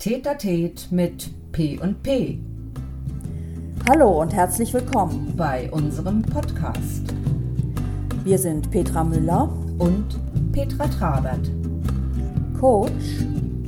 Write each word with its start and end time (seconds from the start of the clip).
Tetatet 0.00 0.90
mit 0.90 1.30
P 1.52 1.78
und 1.78 2.02
P 2.02 2.38
Hallo 3.86 4.22
und 4.22 4.32
herzlich 4.32 4.72
willkommen. 4.72 5.34
bei 5.36 5.70
unserem 5.72 6.22
Podcast 6.22 7.12
Wir 8.24 8.38
sind 8.38 8.70
Petra 8.70 9.04
Müller, 9.04 9.52
und 9.76 10.18
Petra 10.52 10.86
Trabert, 10.86 11.50
Coach, 12.58 13.26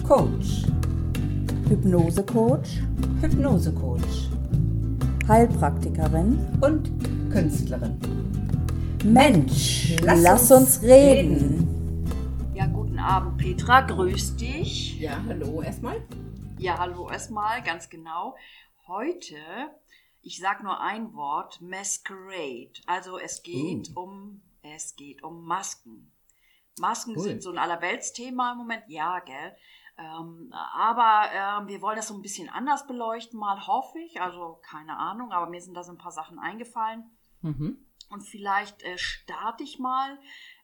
Coach, 0.09 0.65
Hypnose-Coach, 1.69 2.83
Hypnosecoach 3.21 4.31
Heilpraktikerin. 5.29 6.39
und 6.63 6.91
Künstlerin. 7.31 7.99
Mensch, 9.05 9.97
lass 10.03 10.23
lass, 10.23 10.51
uns 10.51 10.79
uns 10.79 10.83
reden. 10.83 11.69
Ja, 12.55 12.65
guten 12.69 12.99
Abend, 12.99 13.37
Petra. 13.37 13.83
Grüß 13.83 14.37
dich. 14.37 14.99
Ja, 14.99 15.19
hallo 15.29 15.61
erstmal. 15.61 15.97
Ja, 16.63 16.79
hallo 16.79 17.11
erstmal, 17.11 17.61
ganz 17.61 17.91
genau. 17.91 18.37
Heute, 18.87 19.37
ich 20.21 20.39
sag 20.39 20.63
nur 20.63 20.81
ein 20.81 21.13
Wort, 21.13 21.61
Masquerade. 21.61 22.71
Also 22.87 23.19
es 23.19 23.43
geht 23.43 23.91
Uh. 23.97 24.03
um, 24.03 24.43
es 24.63 24.95
geht 24.95 25.25
um 25.25 25.45
Masken. 25.45 26.13
Masken 26.79 27.17
Cool. 27.17 27.23
sind 27.25 27.43
so 27.43 27.51
ein 27.51 27.59
Allerweltsthema 27.59 28.53
im 28.53 28.59
Moment, 28.59 28.85
ja, 28.87 29.19
gell. 29.19 29.57
Ähm, 29.99 30.53
aber 30.53 31.33
ähm, 31.33 31.67
wir 31.67 31.83
wollen 31.83 31.97
das 31.97 32.07
so 32.07 32.15
ein 32.15 32.23
bisschen 32.23 32.49
anders 32.49 32.87
beleuchten, 32.87 33.41
mal 33.41 33.67
hoffe 33.67 33.99
ich. 33.99 34.21
Also 34.21 34.61
keine 34.63 34.97
Ahnung, 34.97 35.33
aber 35.33 35.51
mir 35.51 35.61
sind 35.61 35.75
da 35.75 35.83
so 35.83 35.91
ein 35.91 35.99
paar 35.99 36.13
Sachen 36.13 36.39
eingefallen. 36.39 37.11
Mhm. 37.41 37.85
Und 38.09 38.21
vielleicht 38.21 38.85
äh, 38.85 38.99
starte 38.99 39.65
ich 39.65 39.81
mal. 39.81 40.17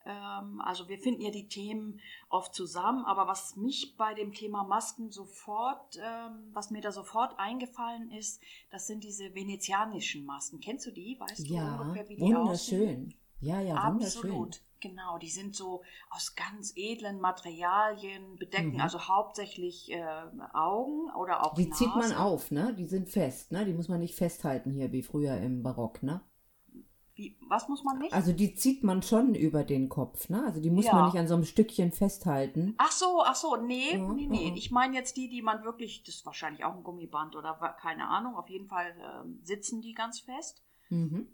Ähm, 0.08 0.60
also 0.62 0.88
wir 0.88 0.98
finden 0.98 1.20
ja 1.20 1.30
die 1.30 1.48
Themen 1.48 2.00
oft 2.30 2.54
zusammen, 2.54 3.04
aber 3.04 3.26
was 3.28 3.56
mich 3.56 3.94
bei 3.98 4.14
dem 4.14 4.32
Thema 4.32 4.64
Masken 4.64 5.10
sofort, 5.10 5.96
ähm, 6.02 6.48
was 6.54 6.70
mir 6.70 6.80
da 6.80 6.90
sofort 6.92 7.38
eingefallen 7.38 8.10
ist, 8.10 8.40
das 8.70 8.86
sind 8.86 9.04
diese 9.04 9.34
venezianischen 9.34 10.24
Masken. 10.24 10.60
Kennst 10.60 10.86
du 10.86 10.90
die? 10.92 11.16
Weißt 11.20 11.48
du 11.48 11.54
Ja, 11.54 11.80
ungefähr, 11.82 12.08
wie 12.08 12.16
die 12.16 12.34
aussehen? 12.34 12.78
wunderschön. 12.80 13.14
Ja, 13.40 13.60
ja, 13.60 13.74
wunderschön. 13.86 14.22
Absolut, 14.30 14.60
genau. 14.80 15.18
Die 15.18 15.28
sind 15.30 15.54
so 15.54 15.82
aus 16.10 16.34
ganz 16.34 16.72
edlen 16.74 17.20
Materialien, 17.20 18.36
bedecken 18.36 18.74
Mhm. 18.74 18.80
also 18.80 18.98
hauptsächlich 19.06 19.92
äh, 19.92 20.02
Augen 20.54 21.10
oder 21.14 21.44
auch 21.44 21.54
Die 21.54 21.70
zieht 21.70 21.88
man 21.90 22.10
Nase. 22.10 22.18
auf, 22.18 22.50
ne? 22.50 22.74
Die 22.74 22.86
sind 22.86 23.08
fest, 23.10 23.52
ne? 23.52 23.64
Die 23.64 23.74
muss 23.74 23.88
man 23.88 24.00
nicht 24.00 24.14
festhalten 24.16 24.70
hier 24.72 24.90
wie 24.90 25.02
früher 25.02 25.36
im 25.36 25.62
Barock, 25.62 26.02
ne? 26.02 26.20
Wie, 27.18 27.36
was 27.48 27.68
muss 27.68 27.82
man 27.82 27.98
nicht? 27.98 28.12
Also 28.12 28.32
die 28.32 28.54
zieht 28.54 28.84
man 28.84 29.02
schon 29.02 29.34
über 29.34 29.64
den 29.64 29.88
Kopf, 29.88 30.28
ne? 30.28 30.44
Also 30.46 30.60
die 30.60 30.70
muss 30.70 30.84
Ja. 30.86 30.94
man 30.94 31.06
nicht 31.06 31.18
an 31.18 31.26
so 31.26 31.34
einem 31.34 31.42
Stückchen 31.44 31.90
festhalten. 31.90 32.74
Ach 32.78 32.92
so, 32.92 33.22
ach 33.24 33.34
so, 33.34 33.56
nee, 33.56 33.96
Ja, 33.96 34.12
nee, 34.12 34.28
nee. 34.28 34.48
ja. 34.50 34.54
Ich 34.54 34.70
meine 34.70 34.94
jetzt 34.94 35.16
die, 35.16 35.28
die 35.28 35.42
man 35.42 35.64
wirklich, 35.64 36.04
das 36.04 36.14
ist 36.14 36.26
wahrscheinlich 36.26 36.64
auch 36.64 36.76
ein 36.76 36.84
Gummiband 36.84 37.34
oder 37.34 37.54
keine 37.80 38.06
Ahnung, 38.08 38.36
auf 38.36 38.48
jeden 38.48 38.68
Fall 38.68 38.94
ähm, 39.02 39.40
sitzen 39.42 39.80
die 39.80 39.94
ganz 39.94 40.20
fest. 40.20 40.62
Mhm. 40.90 41.26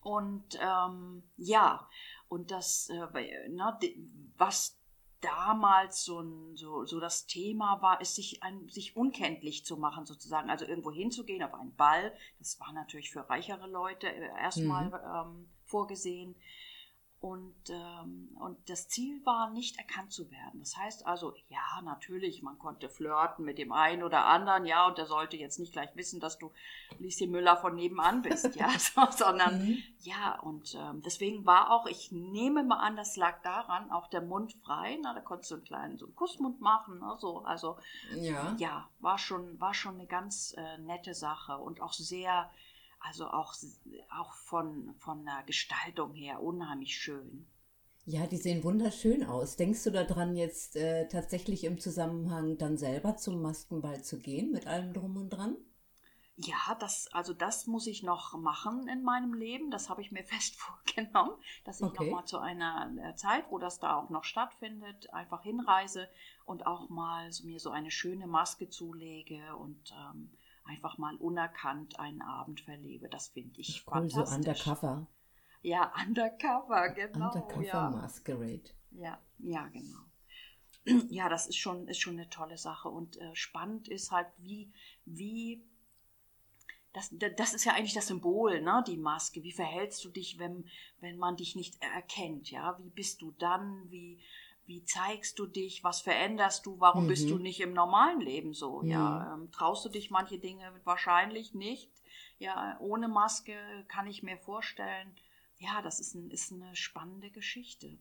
Und 0.00 0.56
ähm, 0.60 1.24
ja, 1.36 1.88
und 2.28 2.52
das, 2.52 2.88
äh, 2.90 3.12
weil, 3.12 3.48
ne, 3.48 3.76
was 4.36 4.78
damals 5.26 6.04
so, 6.04 6.20
ein, 6.20 6.56
so, 6.56 6.84
so 6.84 7.00
das 7.00 7.26
Thema 7.26 7.82
war, 7.82 8.00
ist 8.00 8.14
sich, 8.14 8.42
ein, 8.42 8.68
sich 8.68 8.96
unkenntlich 8.96 9.64
zu 9.64 9.76
machen 9.76 10.06
sozusagen, 10.06 10.50
also 10.50 10.64
irgendwo 10.64 10.92
hinzugehen 10.92 11.42
auf 11.42 11.54
einen 11.54 11.74
Ball. 11.74 12.14
Das 12.38 12.58
war 12.60 12.72
natürlich 12.72 13.10
für 13.10 13.28
reichere 13.28 13.66
Leute 13.66 14.08
äh, 14.08 14.28
erstmal 14.40 14.86
ähm, 14.86 15.48
vorgesehen. 15.64 16.36
Und, 17.26 17.70
ähm, 17.70 18.36
und 18.38 18.56
das 18.70 18.86
Ziel 18.86 19.20
war, 19.26 19.50
nicht 19.50 19.78
erkannt 19.78 20.12
zu 20.12 20.30
werden. 20.30 20.60
Das 20.60 20.76
heißt 20.76 21.06
also, 21.06 21.34
ja, 21.48 21.82
natürlich, 21.82 22.40
man 22.40 22.56
konnte 22.56 22.88
flirten 22.88 23.44
mit 23.44 23.58
dem 23.58 23.72
einen 23.72 24.04
oder 24.04 24.26
anderen, 24.26 24.64
ja, 24.64 24.86
und 24.86 24.96
der 24.96 25.06
sollte 25.06 25.36
jetzt 25.36 25.58
nicht 25.58 25.72
gleich 25.72 25.90
wissen, 25.96 26.20
dass 26.20 26.38
du 26.38 26.52
Lieschen 27.00 27.32
Müller 27.32 27.56
von 27.56 27.74
nebenan 27.74 28.22
bist, 28.22 28.54
ja, 28.54 28.68
so, 28.78 29.10
sondern 29.10 29.56
Mhm. 29.56 29.82
ja, 30.02 30.38
und 30.38 30.76
ähm, 30.76 31.02
deswegen 31.02 31.44
war 31.44 31.72
auch, 31.72 31.86
ich 31.86 32.12
nehme 32.12 32.62
mal 32.62 32.78
an, 32.78 32.94
das 32.94 33.16
lag 33.16 33.42
daran, 33.42 33.90
auch 33.90 34.06
der 34.06 34.22
Mund 34.22 34.52
frei, 34.64 34.96
na, 35.02 35.12
da 35.12 35.20
konntest 35.20 35.50
du 35.50 35.56
einen 35.56 35.64
kleinen 35.64 35.98
so 35.98 36.06
einen 36.06 36.14
Kussmund 36.14 36.60
machen, 36.60 37.00
ne, 37.00 37.16
so, 37.18 37.40
also 37.44 37.76
Ja. 38.12 38.54
ja, 38.58 38.88
war 39.00 39.18
schon, 39.18 39.58
war 39.60 39.74
schon 39.74 39.94
eine 39.96 40.06
ganz 40.06 40.54
äh, 40.56 40.78
nette 40.78 41.12
Sache 41.14 41.58
und 41.58 41.80
auch 41.80 41.92
sehr, 41.92 42.50
also 43.06 43.28
auch, 43.28 43.54
auch 44.10 44.34
von, 44.34 44.94
von 44.98 45.24
der 45.24 45.42
Gestaltung 45.44 46.14
her 46.14 46.42
unheimlich 46.42 46.96
schön. 46.98 47.46
Ja, 48.06 48.26
die 48.26 48.38
sehen 48.38 48.64
wunderschön 48.64 49.22
aus. 49.22 49.56
Denkst 49.56 49.84
du 49.84 49.90
daran, 49.90 50.34
jetzt 50.34 50.76
äh, 50.76 51.06
tatsächlich 51.08 51.62
im 51.64 51.78
Zusammenhang 51.78 52.56
dann 52.58 52.78
selber 52.78 53.16
zum 53.18 53.42
Maskenball 53.42 54.02
zu 54.02 54.18
gehen, 54.18 54.50
mit 54.50 54.66
allem 54.66 54.92
drum 54.94 55.16
und 55.18 55.28
dran? 55.30 55.56
Ja, 56.38 56.74
das, 56.80 57.08
also 57.12 57.32
das 57.32 57.66
muss 57.66 57.86
ich 57.86 58.02
noch 58.02 58.34
machen 58.38 58.88
in 58.88 59.02
meinem 59.02 59.32
Leben. 59.34 59.70
Das 59.70 59.88
habe 59.88 60.02
ich 60.02 60.12
mir 60.12 60.24
fest 60.24 60.56
vorgenommen, 60.56 61.32
dass 61.64 61.80
ich 61.80 61.86
Okay. 61.86 61.94
noch 61.94 62.08
mal 62.10 62.24
zu 62.26 62.38
einer 62.38 62.90
äh, 63.02 63.14
Zeit, 63.14 63.46
wo 63.50 63.58
das 63.58 63.78
da 63.80 63.96
auch 63.96 64.10
noch 64.10 64.24
stattfindet, 64.24 65.12
einfach 65.14 65.42
hinreise 65.42 66.08
und 66.44 66.66
auch 66.66 66.88
mal 66.90 67.32
so, 67.32 67.46
mir 67.46 67.58
so 67.60 67.70
eine 67.70 67.90
schöne 67.90 68.26
Maske 68.26 68.68
zulege 68.68 69.56
und 69.56 69.92
ähm, 69.92 70.30
einfach 70.66 70.98
mal 70.98 71.16
unerkannt 71.16 71.98
einen 71.98 72.22
Abend 72.22 72.60
verlebe. 72.60 73.08
Das 73.08 73.28
finde 73.28 73.60
ich 73.60 73.84
Cool, 73.86 74.10
so 74.10 74.24
fantastisch. 74.24 74.66
undercover. 74.66 75.06
Ja, 75.62 75.92
undercover, 76.06 76.90
genau. 76.90 77.32
undercover 77.32 77.64
ja. 77.64 77.90
Masquerade. 77.90 78.70
Ja, 78.90 79.18
ja, 79.38 79.66
genau. 79.68 80.00
Ja, 81.08 81.28
das 81.28 81.48
ist 81.48 81.56
schon, 81.56 81.88
ist 81.88 81.98
schon 81.98 82.14
eine 82.14 82.30
tolle 82.30 82.58
Sache. 82.58 82.88
Und 82.88 83.16
äh, 83.20 83.34
spannend 83.34 83.88
ist 83.88 84.12
halt, 84.12 84.28
wie, 84.38 84.72
wie, 85.04 85.64
das, 86.92 87.10
das 87.36 87.54
ist 87.54 87.64
ja 87.64 87.72
eigentlich 87.72 87.94
das 87.94 88.06
Symbol, 88.06 88.60
ne, 88.62 88.84
die 88.86 88.96
Maske. 88.96 89.42
Wie 89.42 89.52
verhältst 89.52 90.04
du 90.04 90.10
dich, 90.10 90.38
wenn, 90.38 90.68
wenn 91.00 91.18
man 91.18 91.36
dich 91.36 91.56
nicht 91.56 91.82
erkennt, 91.82 92.50
ja? 92.52 92.78
Wie 92.78 92.90
bist 92.90 93.20
du 93.20 93.32
dann? 93.32 93.90
Wie, 93.90 94.20
wie 94.66 94.84
zeigst 94.84 95.38
du 95.38 95.46
dich? 95.46 95.84
Was 95.84 96.00
veränderst 96.00 96.66
du? 96.66 96.78
Warum 96.80 97.04
Mhm. 97.04 97.08
bist 97.08 97.30
du 97.30 97.38
nicht 97.38 97.60
im 97.60 97.72
normalen 97.72 98.20
Leben 98.20 98.52
so? 98.54 98.82
Ja, 98.82 99.18
Mhm. 99.20 99.34
ähm, 99.34 99.52
traust 99.52 99.84
du 99.84 99.88
dich 99.88 100.10
manche 100.10 100.38
Dinge 100.38 100.72
wahrscheinlich 100.84 101.54
nicht? 101.54 101.90
Ja, 102.38 102.76
ohne 102.80 103.08
Maske 103.08 103.54
kann 103.88 104.06
ich 104.06 104.22
mir 104.22 104.36
vorstellen, 104.38 105.14
ja, 105.58 105.80
das 105.82 106.00
ist, 106.00 106.14
ein, 106.14 106.30
ist 106.30 106.52
eine 106.52 106.74
spannende 106.76 107.30
Geschichte. 107.30 107.96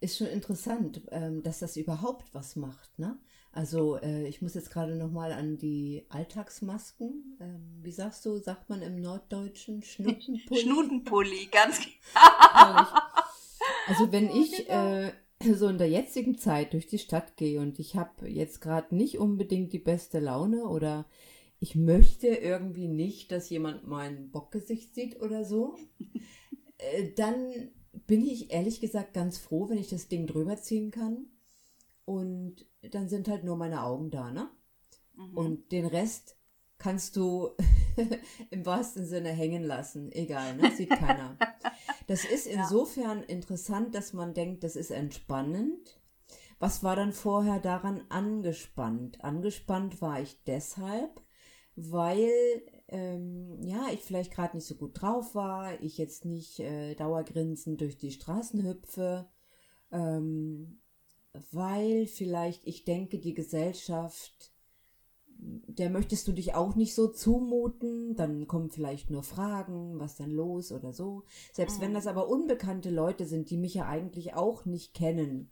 Ist 0.00 0.18
schon 0.18 0.26
interessant, 0.26 1.00
ähm, 1.10 1.42
dass 1.42 1.58
das 1.60 1.76
überhaupt 1.76 2.34
was 2.34 2.54
macht, 2.56 2.98
ne? 2.98 3.18
Also 3.52 3.96
äh, 3.96 4.26
ich 4.28 4.42
muss 4.42 4.52
jetzt 4.54 4.70
gerade 4.70 4.94
nochmal 4.94 5.32
an 5.32 5.56
die 5.56 6.04
Alltagsmasken, 6.10 7.38
ähm, 7.40 7.78
wie 7.82 7.92
sagst 7.92 8.26
du, 8.26 8.36
sagt 8.38 8.68
man 8.68 8.82
im 8.82 9.00
Norddeutschen, 9.00 9.82
Schnuttenpulli? 9.82 10.60
Schnutenpulli, 10.62 11.46
ganz 11.46 11.80
Herrlich. 12.52 12.88
Also 13.86 14.12
wenn 14.12 14.28
Ja, 14.28 14.30
ich 14.30 14.68
genau. 14.68 15.00
äh, 15.04 15.12
so 15.42 15.68
in 15.68 15.78
der 15.78 15.88
jetzigen 15.88 16.38
Zeit 16.38 16.72
durch 16.72 16.86
die 16.86 16.98
Stadt 16.98 17.36
gehe 17.36 17.60
und 17.60 17.78
ich 17.78 17.96
habe 17.96 18.28
jetzt 18.28 18.60
gerade 18.60 18.94
nicht 18.94 19.18
unbedingt 19.18 19.72
die 19.72 19.78
beste 19.78 20.18
Laune 20.18 20.66
oder 20.66 21.06
ich 21.58 21.74
möchte 21.74 22.28
irgendwie 22.28 22.88
nicht, 22.88 23.32
dass 23.32 23.50
jemand 23.50 23.86
mein 23.86 24.30
Bockgesicht 24.30 24.94
sieht 24.94 25.20
oder 25.20 25.44
so, 25.44 25.76
äh, 26.78 27.12
dann 27.14 27.70
bin 28.06 28.26
ich 28.26 28.50
ehrlich 28.52 28.80
gesagt 28.80 29.14
ganz 29.14 29.38
froh, 29.38 29.68
wenn 29.68 29.78
ich 29.78 29.88
das 29.88 30.08
Ding 30.08 30.26
drüber 30.26 30.56
ziehen 30.56 30.90
kann 30.90 31.26
und 32.04 32.66
dann 32.90 33.08
sind 33.08 33.28
halt 33.28 33.44
nur 33.44 33.56
meine 33.56 33.82
Augen 33.82 34.10
da, 34.10 34.30
ne? 34.30 34.48
Mhm. 35.16 35.36
Und 35.36 35.72
den 35.72 35.86
Rest 35.86 36.35
kannst 36.78 37.16
du 37.16 37.50
im 38.50 38.66
wahrsten 38.66 39.06
Sinne 39.06 39.30
hängen 39.30 39.64
lassen. 39.64 40.12
Egal, 40.12 40.56
ne? 40.56 40.70
Sieht 40.72 40.90
keiner. 40.90 41.36
Das 42.06 42.24
ist 42.24 42.46
insofern 42.46 43.22
interessant, 43.22 43.94
dass 43.94 44.12
man 44.12 44.34
denkt, 44.34 44.64
das 44.64 44.76
ist 44.76 44.90
entspannend. 44.90 46.00
Was 46.58 46.82
war 46.82 46.96
dann 46.96 47.12
vorher 47.12 47.60
daran 47.60 48.04
angespannt? 48.08 49.22
Angespannt 49.22 50.00
war 50.00 50.20
ich 50.20 50.42
deshalb, 50.44 51.20
weil 51.74 52.30
ähm, 52.88 53.58
ja, 53.62 53.88
ich 53.92 54.00
vielleicht 54.00 54.32
gerade 54.32 54.56
nicht 54.56 54.66
so 54.66 54.74
gut 54.76 55.00
drauf 55.00 55.34
war, 55.34 55.80
ich 55.82 55.98
jetzt 55.98 56.24
nicht 56.24 56.60
äh, 56.60 56.94
dauergrinsend 56.94 57.80
durch 57.80 57.98
die 57.98 58.12
Straßen 58.12 58.64
hüpfe, 58.64 59.28
ähm, 59.90 60.80
weil 61.50 62.06
vielleicht 62.06 62.66
ich 62.66 62.84
denke, 62.84 63.18
die 63.18 63.34
Gesellschaft, 63.34 64.52
der 65.68 65.90
möchtest 65.90 66.26
du 66.28 66.32
dich 66.32 66.54
auch 66.54 66.74
nicht 66.74 66.94
so 66.94 67.08
zumuten, 67.08 68.16
dann 68.16 68.46
kommen 68.46 68.70
vielleicht 68.70 69.10
nur 69.10 69.22
Fragen, 69.22 69.98
was 70.00 70.16
denn 70.16 70.30
los 70.30 70.72
oder 70.72 70.92
so. 70.92 71.24
Selbst 71.52 71.80
wenn 71.80 71.90
Mhm. 71.90 71.94
das 71.94 72.06
aber 72.06 72.28
unbekannte 72.28 72.90
Leute 72.90 73.26
sind, 73.26 73.50
die 73.50 73.56
mich 73.56 73.74
ja 73.74 73.86
eigentlich 73.86 74.34
auch 74.34 74.64
nicht 74.64 74.94
kennen, 74.94 75.50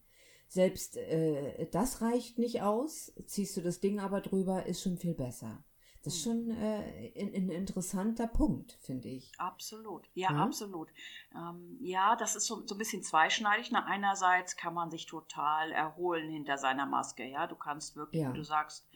selbst 0.48 0.96
äh, 0.96 1.66
das 1.70 2.00
reicht 2.00 2.38
nicht 2.38 2.62
aus, 2.62 3.12
ziehst 3.26 3.56
du 3.56 3.60
das 3.62 3.80
Ding 3.80 3.98
aber 4.00 4.20
drüber, 4.20 4.66
ist 4.66 4.82
schon 4.82 4.96
viel 4.98 5.14
besser. 5.14 5.64
Das 6.02 6.16
ist 6.16 6.22
schon 6.22 6.50
äh, 6.50 7.12
ein, 7.18 7.34
ein 7.34 7.48
interessanter 7.48 8.26
Punkt, 8.26 8.72
finde 8.82 9.08
ich. 9.08 9.32
Absolut, 9.38 10.06
ja, 10.12 10.30
Ja. 10.32 10.42
absolut. 10.42 10.90
Ähm, 11.34 11.78
ja, 11.80 12.14
das 12.14 12.36
ist 12.36 12.46
so, 12.46 12.62
so 12.66 12.74
ein 12.74 12.78
bisschen 12.78 13.02
zweischneidig. 13.02 13.70
Na, 13.72 13.86
einerseits 13.86 14.54
kann 14.58 14.74
man 14.74 14.90
sich 14.90 15.06
total 15.06 15.72
erholen 15.72 16.28
hinter 16.30 16.58
seiner 16.58 16.84
Maske. 16.84 17.24
Ja, 17.24 17.46
du 17.46 17.56
kannst 17.56 17.96
wirklich, 17.96 18.20
Ja. 18.20 18.32
du 18.32 18.42
sagst, 18.44 18.86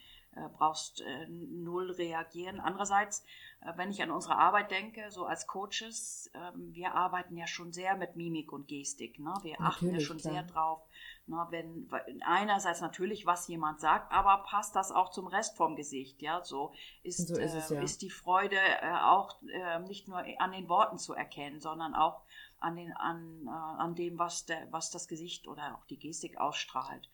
brauchst 0.56 1.00
äh, 1.00 1.26
null 1.28 1.90
reagieren. 1.90 2.60
Andererseits, 2.60 3.25
äh, 3.60 3.72
wenn 3.76 3.90
ich 3.90 4.02
an 4.02 4.10
unsere 4.10 4.36
Arbeit 4.36 4.70
denke, 4.70 5.10
so 5.10 5.25
als 5.25 5.46
Coaches, 5.46 6.30
ähm, 6.34 6.72
wir 6.75 6.94
arbeiten 6.94 7.36
ja 7.36 7.46
schon 7.46 7.72
sehr 7.72 7.96
mit 7.96 8.16
Mimik 8.16 8.52
und 8.52 8.69
Gestik. 8.69 9.19
Ne? 9.19 9.34
Wir 9.42 9.60
achten 9.60 9.86
ja 9.86 9.92
Natürlich, 9.92 10.06
schon 10.06 10.19
klar. 10.19 10.32
sehr 10.34 10.42
drauf. 10.44 10.82
Ne? 11.26 11.46
Wenn 11.50 11.88
einerseits 12.25 12.80
natürlich, 12.80 13.26
was 13.26 13.48
jemand 13.48 13.80
sagt, 13.80 14.12
aber 14.12 14.44
passt 14.44 14.76
das 14.76 14.92
auch 14.92 15.10
zum 15.10 15.26
Rest 15.26 15.56
vom 15.56 15.76
Gesicht. 15.76 16.22
Ja, 16.22 16.44
so 16.44 16.72
ist, 17.02 17.28
So 17.28 17.36
ist 17.36 17.54
es, 17.54 17.70
äh, 17.70 17.76
ja. 17.76 17.82
ist 17.82 18.02
die 18.02 18.10
Freude 18.10 18.56
äh, 18.56 18.92
auch 19.02 19.36
äh, 19.42 19.80
nicht 19.80 20.08
nur 20.08 20.25
an 20.38 20.52
den 20.52 20.69
Worten 20.69 20.98
zu 20.98 21.14
erkennen, 21.14 21.60
sondern 21.60 21.94
auch 21.94 22.22
an, 22.60 22.76
den, 22.76 22.92
an, 22.92 23.46
äh, 23.46 23.50
an 23.50 23.94
dem, 23.94 24.19
was, 24.19 24.46
der, 24.46 24.70
was 24.70 24.90
das 24.90 25.08
Gesicht 25.08 25.48
oder 25.48 25.76
auch 25.76 25.84
die 25.86 25.98
Gestik 25.98 26.38
ausstrahlt. 26.38 27.08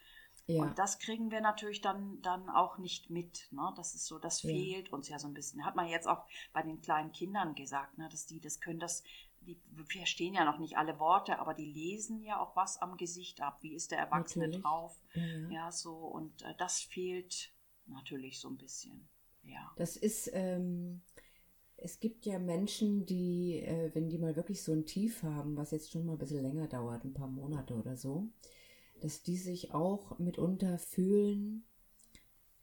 Ja. 0.47 0.63
Und 0.63 0.79
das 0.79 0.99
kriegen 0.99 1.31
wir 1.31 1.41
natürlich 1.41 1.81
dann, 1.81 2.21
dann 2.21 2.51
auch 2.51 2.79
nicht 2.79 3.09
mit. 3.11 3.49
Ne? 3.51 3.73
Das 3.77 3.95
ist 3.95 4.07
so, 4.07 4.19
das 4.19 4.43
Ja. 4.43 4.51
fehlt 4.51 4.93
uns 4.93 5.09
ja 5.09 5.19
so 5.19 5.27
ein 5.27 5.35
bisschen. 5.35 5.65
Hat 5.65 5.75
man 5.77 5.89
jetzt 5.89 6.07
auch 6.07 6.25
bei 6.53 6.63
den 6.63 6.83
kleinen 6.83 7.13
Kindern 7.13 7.55
gesagt, 7.55 7.97
ne? 7.97 8.09
dass 8.11 8.27
die 8.27 8.41
das 8.41 8.61
können, 8.61 8.79
das, 8.79 9.03
die 9.41 9.59
verstehen 9.87 10.35
ja 10.35 10.45
noch 10.45 10.59
nicht 10.59 10.77
alle 10.77 10.99
Worte, 10.99 11.39
aber 11.39 11.55
die 11.55 11.67
lesen 11.73 12.23
ja 12.23 12.41
auch 12.41 12.55
was 12.57 12.81
am 12.81 12.97
Gesicht 12.97 13.41
ab. 13.41 13.59
Wie 13.63 13.75
ist 13.75 13.91
der 13.91 13.99
Erwachsene 13.99 14.47
Natürlich. 14.47 14.63
drauf? 14.63 14.97
Ja, 15.15 15.25
ja. 15.25 15.51
Ja, 15.51 15.73
so, 15.73 15.95
und 15.95 16.43
äh, 16.43 16.55
das 16.59 16.81
fehlt 16.81 17.51
natürlich 17.87 18.39
so 18.41 18.49
ein 18.49 18.57
bisschen. 18.59 19.09
Ja. 19.43 19.73
Das 19.77 19.97
ist, 19.97 20.31
ähm, 20.33 21.03
es 21.77 22.01
gibt 22.01 22.27
ja 22.27 22.39
Menschen, 22.39 23.07
die, 23.07 23.61
äh, 23.61 23.91
wenn 23.95 24.09
die 24.09 24.19
mal 24.19 24.37
wirklich 24.37 24.63
so 24.63 24.73
ein 24.73 24.87
Tief 24.87 25.23
haben, 25.23 25.57
was 25.57 25.71
jetzt 25.73 25.91
schon 25.91 26.07
mal 26.07 26.13
ein 26.13 26.19
bisschen 26.19 26.43
länger 26.43 26.69
dauert, 26.69 27.05
ein 27.05 27.15
paar 27.15 27.29
Monate 27.29 27.75
oder 27.75 27.97
so, 27.97 28.29
dass 29.01 29.23
die 29.23 29.37
sich 29.37 29.73
auch 29.73 30.19
mitunter 30.19 30.79
fühlen, 30.79 31.65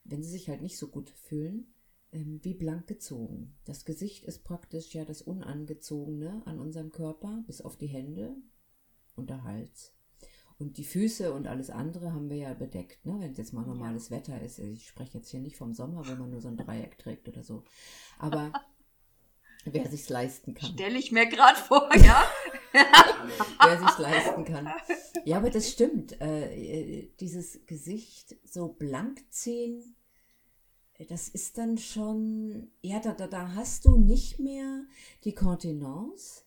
wenn 0.04 0.24
sie 0.24 0.32
sich 0.32 0.50
halt 0.50 0.62
nicht 0.62 0.78
so 0.78 0.88
gut 0.88 1.10
fühlen, 1.10 1.74
ähm, 2.12 2.40
wie 2.44 2.54
blank 2.54 2.88
gezogen. 2.88 3.56
Das 3.66 3.86
Gesicht 3.86 4.26
ist 4.26 4.44
praktisch 4.44 4.94
ja 4.94 5.06
das 5.06 5.22
Unangezogene 5.22 6.42
an 6.46 6.60
unserem 6.60 6.92
Körper, 6.92 7.44
bis 7.48 7.62
auf 7.62 7.78
die 7.78 7.88
Hände 7.88 8.36
und 9.16 9.30
der 9.30 9.44
Hals. 9.44 9.94
Und 10.58 10.78
die 10.78 10.84
Füße 10.84 11.34
und 11.34 11.48
alles 11.48 11.72
andere 11.72 12.14
haben 12.14 12.30
wir 12.30 12.38
ja 12.38 12.54
bedeckt, 12.54 13.04
ne? 13.06 13.16
wenn 13.20 13.32
es 13.32 13.38
jetzt 13.38 13.54
mal 13.54 13.66
normales 13.66 14.12
Wetter 14.12 14.40
ist. 14.42 14.60
Ich 14.60 14.88
spreche 14.88 15.18
jetzt 15.18 15.30
hier 15.30 15.40
nicht 15.40 15.58
vom 15.58 15.74
Sommer, 15.74 16.08
wo 16.08 16.14
man 16.14 16.30
nur 16.30 16.40
so 16.40 16.50
ein 16.50 16.58
Dreieck 16.58 17.00
trägt 17.00 17.28
oder 17.28 17.44
so. 17.44 17.64
Aber 18.20 18.52
wer 19.66 19.90
sich's 19.90 20.10
leisten 20.10 20.54
kann. 20.54 20.74
Stelle 20.74 21.00
ich 21.00 21.12
mir 21.12 21.26
gerade 21.26 21.58
vor, 21.58 21.90
ja. 21.96 22.24
Wer 22.74 23.80
sich's 23.80 24.00
leisten 24.00 24.46
kann. 24.46 24.70
Ja, 25.26 25.38
aber 25.38 25.50
das 25.50 25.70
stimmt. 25.70 26.20
Äh, 26.22 26.54
äh, 26.54 27.12
dieses 27.20 27.66
Gesicht 27.66 28.36
so 28.44 28.70
blank 28.70 29.24
ziehen, 29.30 29.96
das 31.10 31.30
ist 31.30 31.58
dann 31.58 31.78
schon, 31.78 32.72
ja, 32.82 33.00
da, 33.00 33.14
da, 33.14 33.28
da 33.28 33.56
hast 33.56 33.86
du 33.86 33.98
nicht 33.98 34.40
mehr 34.40 34.86
die 35.24 35.34
Kontenance. 35.34 36.44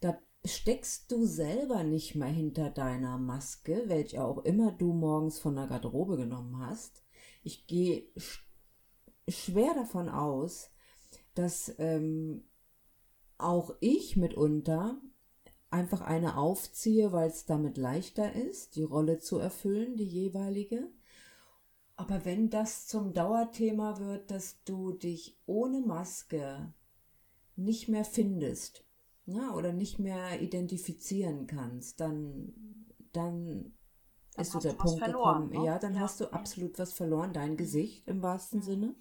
Da 0.00 0.18
steckst 0.44 1.10
du 1.10 1.26
selber 1.26 1.84
nicht 1.84 2.14
mehr 2.14 2.28
hinter 2.28 2.70
deiner 2.70 3.18
Maske, 3.18 3.84
welche 3.86 4.24
auch 4.24 4.44
immer 4.44 4.72
du 4.72 4.92
morgens 4.92 5.38
von 5.38 5.56
der 5.56 5.66
Garderobe 5.66 6.16
genommen 6.16 6.58
hast. 6.60 7.04
Ich 7.42 7.66
gehe 7.66 8.04
sch 8.16 8.44
schwer 9.28 9.74
davon 9.74 10.08
aus, 10.08 10.70
dass 11.34 11.74
ähm, 11.78 12.44
auch 13.36 13.74
ich 13.80 14.16
mitunter 14.16 14.98
einfach 15.70 16.00
eine 16.02 16.36
aufziehe, 16.36 17.12
weil 17.12 17.28
es 17.30 17.46
damit 17.46 17.76
leichter 17.78 18.32
ist, 18.34 18.76
die 18.76 18.82
Rolle 18.84 19.18
zu 19.18 19.38
erfüllen, 19.38 19.96
die 19.96 20.06
jeweilige. 20.08 20.88
Aber 21.96 22.24
wenn 22.24 22.48
das 22.48 22.86
zum 22.86 23.12
Dauerthema 23.12 23.98
wird, 23.98 24.30
dass 24.30 24.62
du 24.64 24.92
dich 24.92 25.36
ohne 25.46 25.80
Maske 25.82 26.72
nicht 27.56 27.88
mehr 27.88 28.04
findest 28.04 28.84
ja, 29.26 29.52
oder 29.54 29.72
nicht 29.72 29.98
mehr 29.98 30.40
identifizieren 30.42 31.46
kannst, 31.46 32.00
dann, 32.00 32.54
dann, 33.12 33.74
Dann 34.36 34.46
ist 34.46 34.52
so 34.52 34.60
der 34.60 34.72
Punkt 34.74 34.98
verloren, 34.98 35.48
gekommen. 35.48 35.50
ne? 35.50 35.58
Ja, 35.62 35.78
dann 35.78 35.98
Ja, 35.98 36.00
hast 36.00 36.20
du 36.20 36.32
absolut 36.32 36.78
was 36.78 36.92
verloren, 36.94 37.32
dein 37.34 37.56
Gesicht 37.58 38.08
im 38.08 38.22
wahrsten 38.22 38.62
Sinne. 38.62 38.94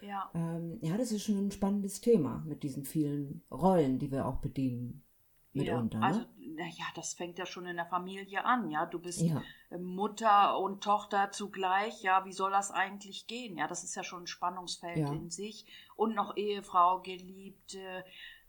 ja. 0.00 0.34
Ähm, 0.34 0.78
ja, 0.82 0.96
das 0.96 1.12
ist 1.12 1.24
schon 1.24 1.38
ein 1.48 1.50
spannendes 1.52 2.00
Thema 2.00 2.44
mit 2.46 2.62
diesen 2.62 2.84
vielen 2.86 3.42
Rollen, 3.50 3.98
die 3.98 4.10
wir 4.12 4.26
auch 4.26 4.38
bedienen. 4.38 5.04
Mitunter. 5.52 5.98
Ja, 6.00 6.04
also, 6.06 6.20
ne? 6.20 6.26
naja, 6.56 6.84
das 6.94 7.14
fängt 7.14 7.38
ja 7.38 7.46
schon 7.46 7.66
in 7.66 7.76
der 7.76 7.86
Familie 7.86 8.44
an, 8.44 8.70
ja. 8.70 8.86
Du 8.86 8.98
bist 8.98 9.20
Ja. 9.22 9.42
äh, 9.70 9.78
Mutter 9.78 10.58
und 10.58 10.82
Tochter 10.82 11.30
zugleich, 11.30 12.02
ja. 12.02 12.24
Wie 12.24 12.32
soll 12.32 12.50
das 12.50 12.70
eigentlich 12.70 13.26
gehen? 13.26 13.56
Ja, 13.56 13.66
das 13.66 13.84
ist 13.84 13.94
ja 13.94 14.04
schon 14.04 14.24
ein 14.24 14.26
Spannungsfeld 14.26 14.98
Ja. 14.98 15.12
in 15.12 15.30
sich. 15.30 15.66
Und 15.96 16.14
noch 16.14 16.36
Ehefrau, 16.36 17.00
Geliebte, 17.00 18.04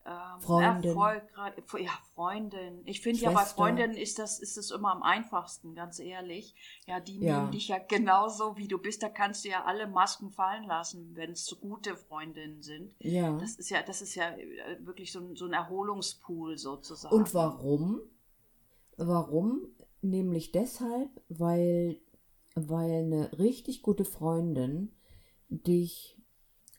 ähm, 0.06 0.40
Freundin. 0.42 0.90
erfolgreich, 0.92 1.54
ja, 1.80 1.92
Freundin. 2.16 2.82
Ich 2.86 3.02
finde 3.02 3.20
ja, 3.22 3.32
bei. 3.32 3.44
Freundinnen 3.46 3.96
ist 3.96 4.18
das, 4.18 4.40
ist 4.40 4.58
es 4.58 4.72
immer 4.72 4.92
am 4.92 5.04
einfachsten, 5.04 5.76
ganz 5.76 6.00
ehrlich. 6.00 6.56
Ja, 6.88 7.00
die 7.00 7.20
Ja. 7.20 7.40
nehmen 7.40 7.52
dich 7.52 7.68
ja 7.68 7.78
genauso, 7.78 8.58
wie 8.58 8.68
du 8.68 8.78
bist. 8.78 9.04
Da 9.04 9.10
kannst 9.10 9.46
du 9.46 9.50
ja 9.50 9.66
alle 9.66 9.88
Masken 9.88 10.32
fallen 10.32 10.64
lassen, 10.64 11.16
wenn 11.16 11.32
es 11.32 11.56
gute 11.62 11.96
Freundinnen 11.96 12.62
sind. 12.62 12.96
Ja. 13.00 13.38
Das 13.38 13.56
ist 13.56 13.70
ja, 13.70 13.84
das 13.84 14.02
ist 14.02 14.16
ja 14.16 14.30
äh, 14.32 14.78
wirklich 14.86 15.12
so 15.12 15.20
ein, 15.20 15.36
so 15.36 15.46
ein 15.46 15.54
Erholungspool 15.54 16.58
sozusagen. 16.58 17.14
Und 17.14 17.34
warum? 17.34 18.02
Warum? 18.98 19.68
Nämlich 20.02 20.52
deshalb, 20.52 21.10
weil, 21.28 22.00
weil 22.56 23.04
eine 23.04 23.38
richtig 23.38 23.82
gute 23.82 24.06
Freundin 24.06 24.94
dich 25.50 26.18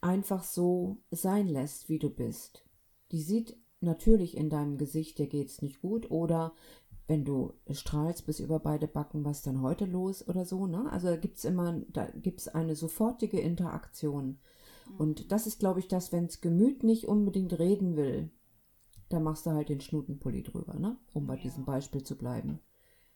einfach 0.00 0.43
so 0.43 0.99
sein 1.11 1.49
lässt, 1.49 1.88
wie 1.88 1.99
du 1.99 2.08
bist. 2.08 2.64
Die 3.12 3.23
sieht 3.23 3.57
natürlich 3.81 4.37
in 4.37 4.51
deinem 4.51 4.79
Gesicht, 4.79 5.19
dir 5.19 5.27
geht's 5.27 5.62
nicht 5.62 5.81
gut 5.81 6.11
oder 6.11 6.53
wenn 7.07 7.25
du 7.25 7.55
strahlst 7.71 8.27
bis 8.27 8.39
über 8.39 8.61
beide 8.61 8.87
Backen, 8.87 9.25
was 9.25 9.43
dann 9.43 9.62
heute 9.62 9.85
los 9.85 10.27
oder 10.29 10.45
so, 10.45 10.67
ne? 10.67 10.91
Also 10.93 11.09
da 11.09 11.17
gibt's 11.17 11.45
immer, 11.45 11.81
da 11.93 12.07
gibt's 12.15 12.47
eine 12.47 12.77
sofortige 12.77 13.41
Interaktion. 13.41 14.39
Und 14.99 15.33
das 15.33 15.47
ist, 15.47 15.59
glaube 15.59 15.81
ich, 15.81 15.89
das, 15.89 16.12
wenn's 16.12 16.41
Gemüt 16.41 16.85
nicht 16.85 17.09
unbedingt 17.09 17.59
reden 17.59 17.97
will, 17.97 18.31
da 19.09 19.19
machst 19.19 19.47
du 19.47 19.51
halt 19.51 19.69
den 19.69 19.81
Schnutenpulli 19.81 20.43
drüber, 20.43 20.75
ne? 20.75 20.97
Um 21.15 21.27
bei 21.27 21.37
Ja. 21.37 21.43
diesem 21.43 21.65
Beispiel 21.65 22.03
zu 22.05 22.17
bleiben. 22.17 22.61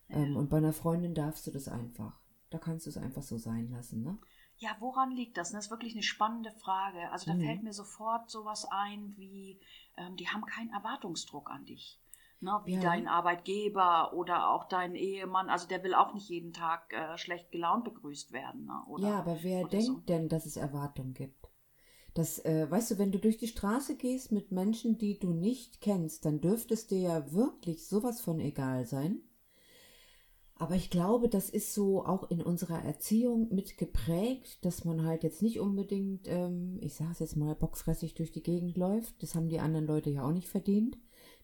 Ähm, 0.09 0.37
und 0.37 0.51
bei 0.51 0.59
einer 0.59 0.73
Freundin 0.73 1.15
darfst 1.15 1.47
du 1.47 1.51
das 1.51 1.69
einfach. 1.69 2.21
Da 2.51 2.59
kannst 2.59 2.87
du 2.87 2.91
es 2.91 2.97
einfach 2.97 3.23
so 3.23 3.39
sein 3.39 3.71
lassen, 3.71 4.03
ne? 4.03 4.19
Ja, 4.59 4.77
woran 4.81 5.11
liegt 5.13 5.37
das? 5.37 5.53
Das 5.53 5.67
ist 5.67 5.71
wirklich 5.71 5.93
eine 5.95 6.03
spannende 6.03 6.51
Frage. 6.51 7.11
Also 7.13 7.27
da 7.27 7.35
Mhm. 7.35 7.41
fällt 7.41 7.63
mir 7.63 7.73
sofort 7.73 8.31
sowas 8.31 8.67
ein 8.71 9.15
wie, 9.17 9.61
ähm, 9.97 10.17
die 10.17 10.29
haben 10.29 10.45
keinen 10.47 10.73
Erwartungsdruck 10.73 11.51
an 11.51 11.65
dich. 11.65 12.01
Ne, 12.41 12.61
wie 12.65 12.73
Ja. 12.73 12.81
dein 12.81 13.07
Arbeitgeber 13.09 14.13
oder 14.13 14.51
auch 14.51 14.65
dein 14.69 14.95
Ehemann. 14.97 15.49
Also 15.51 15.67
der 15.69 15.83
will 15.85 15.95
auch 15.95 16.13
nicht 16.15 16.29
jeden 16.29 16.53
Tag 16.53 16.93
äh, 16.93 17.17
schlecht 17.17 17.51
gelaunt 17.53 17.85
begrüßt 17.85 18.33
werden. 18.33 18.67
Ne? 18.67 18.83
Oder, 18.89 19.07
ja, 19.07 19.19
aber 19.21 19.43
wer 19.45 19.65
denkt 19.65 20.09
so. 20.09 20.09
denn, 20.09 20.29
dass 20.29 20.47
es 20.47 20.57
Erwartungen 20.57 21.15
gibt? 21.15 21.49
Das, 22.15 22.39
äh, 22.45 22.71
weißt 22.71 22.93
du, 22.93 22.99
wenn 22.99 23.13
du 23.13 23.19
durch 23.21 23.39
die 23.39 23.49
Straße 23.49 23.97
gehst 23.97 24.33
mit 24.33 24.53
Menschen, 24.53 24.99
die 24.99 25.19
du 25.19 25.33
nicht 25.33 25.81
kennst, 25.81 26.25
dann 26.27 26.41
dürfte 26.41 26.75
es 26.75 26.87
dir 26.89 27.01
ja 27.01 27.33
wirklich 27.33 27.87
sowas 27.89 28.21
von 28.21 28.41
egal 28.41 28.87
sein. 28.87 29.23
Aber 30.57 30.77
ich 30.77 30.89
glaube, 30.89 31.29
das 31.29 31.51
ist 31.51 31.75
so 31.75 32.05
auch 32.05 32.31
in 32.31 32.41
unserer 32.41 32.83
Erziehung 32.85 33.53
mit 33.53 33.77
geprägt, 33.77 34.65
dass 34.65 34.85
man 34.85 35.05
halt 35.05 35.25
jetzt 35.25 35.43
nicht 35.43 35.59
unbedingt, 35.59 36.29
ähm, 36.29 36.79
ich 36.81 36.95
sage 36.95 37.11
es 37.13 37.19
jetzt 37.19 37.37
mal, 37.37 37.57
bockfressig 37.57 38.15
durch 38.15 38.31
die 38.31 38.43
Gegend 38.43 38.77
läuft. 38.77 39.21
Das 39.23 39.35
haben 39.35 39.49
die 39.49 39.59
anderen 39.59 39.87
Leute 39.87 40.11
ja 40.11 40.25
auch 40.25 40.33
nicht 40.33 40.49
verdient. 40.49 40.97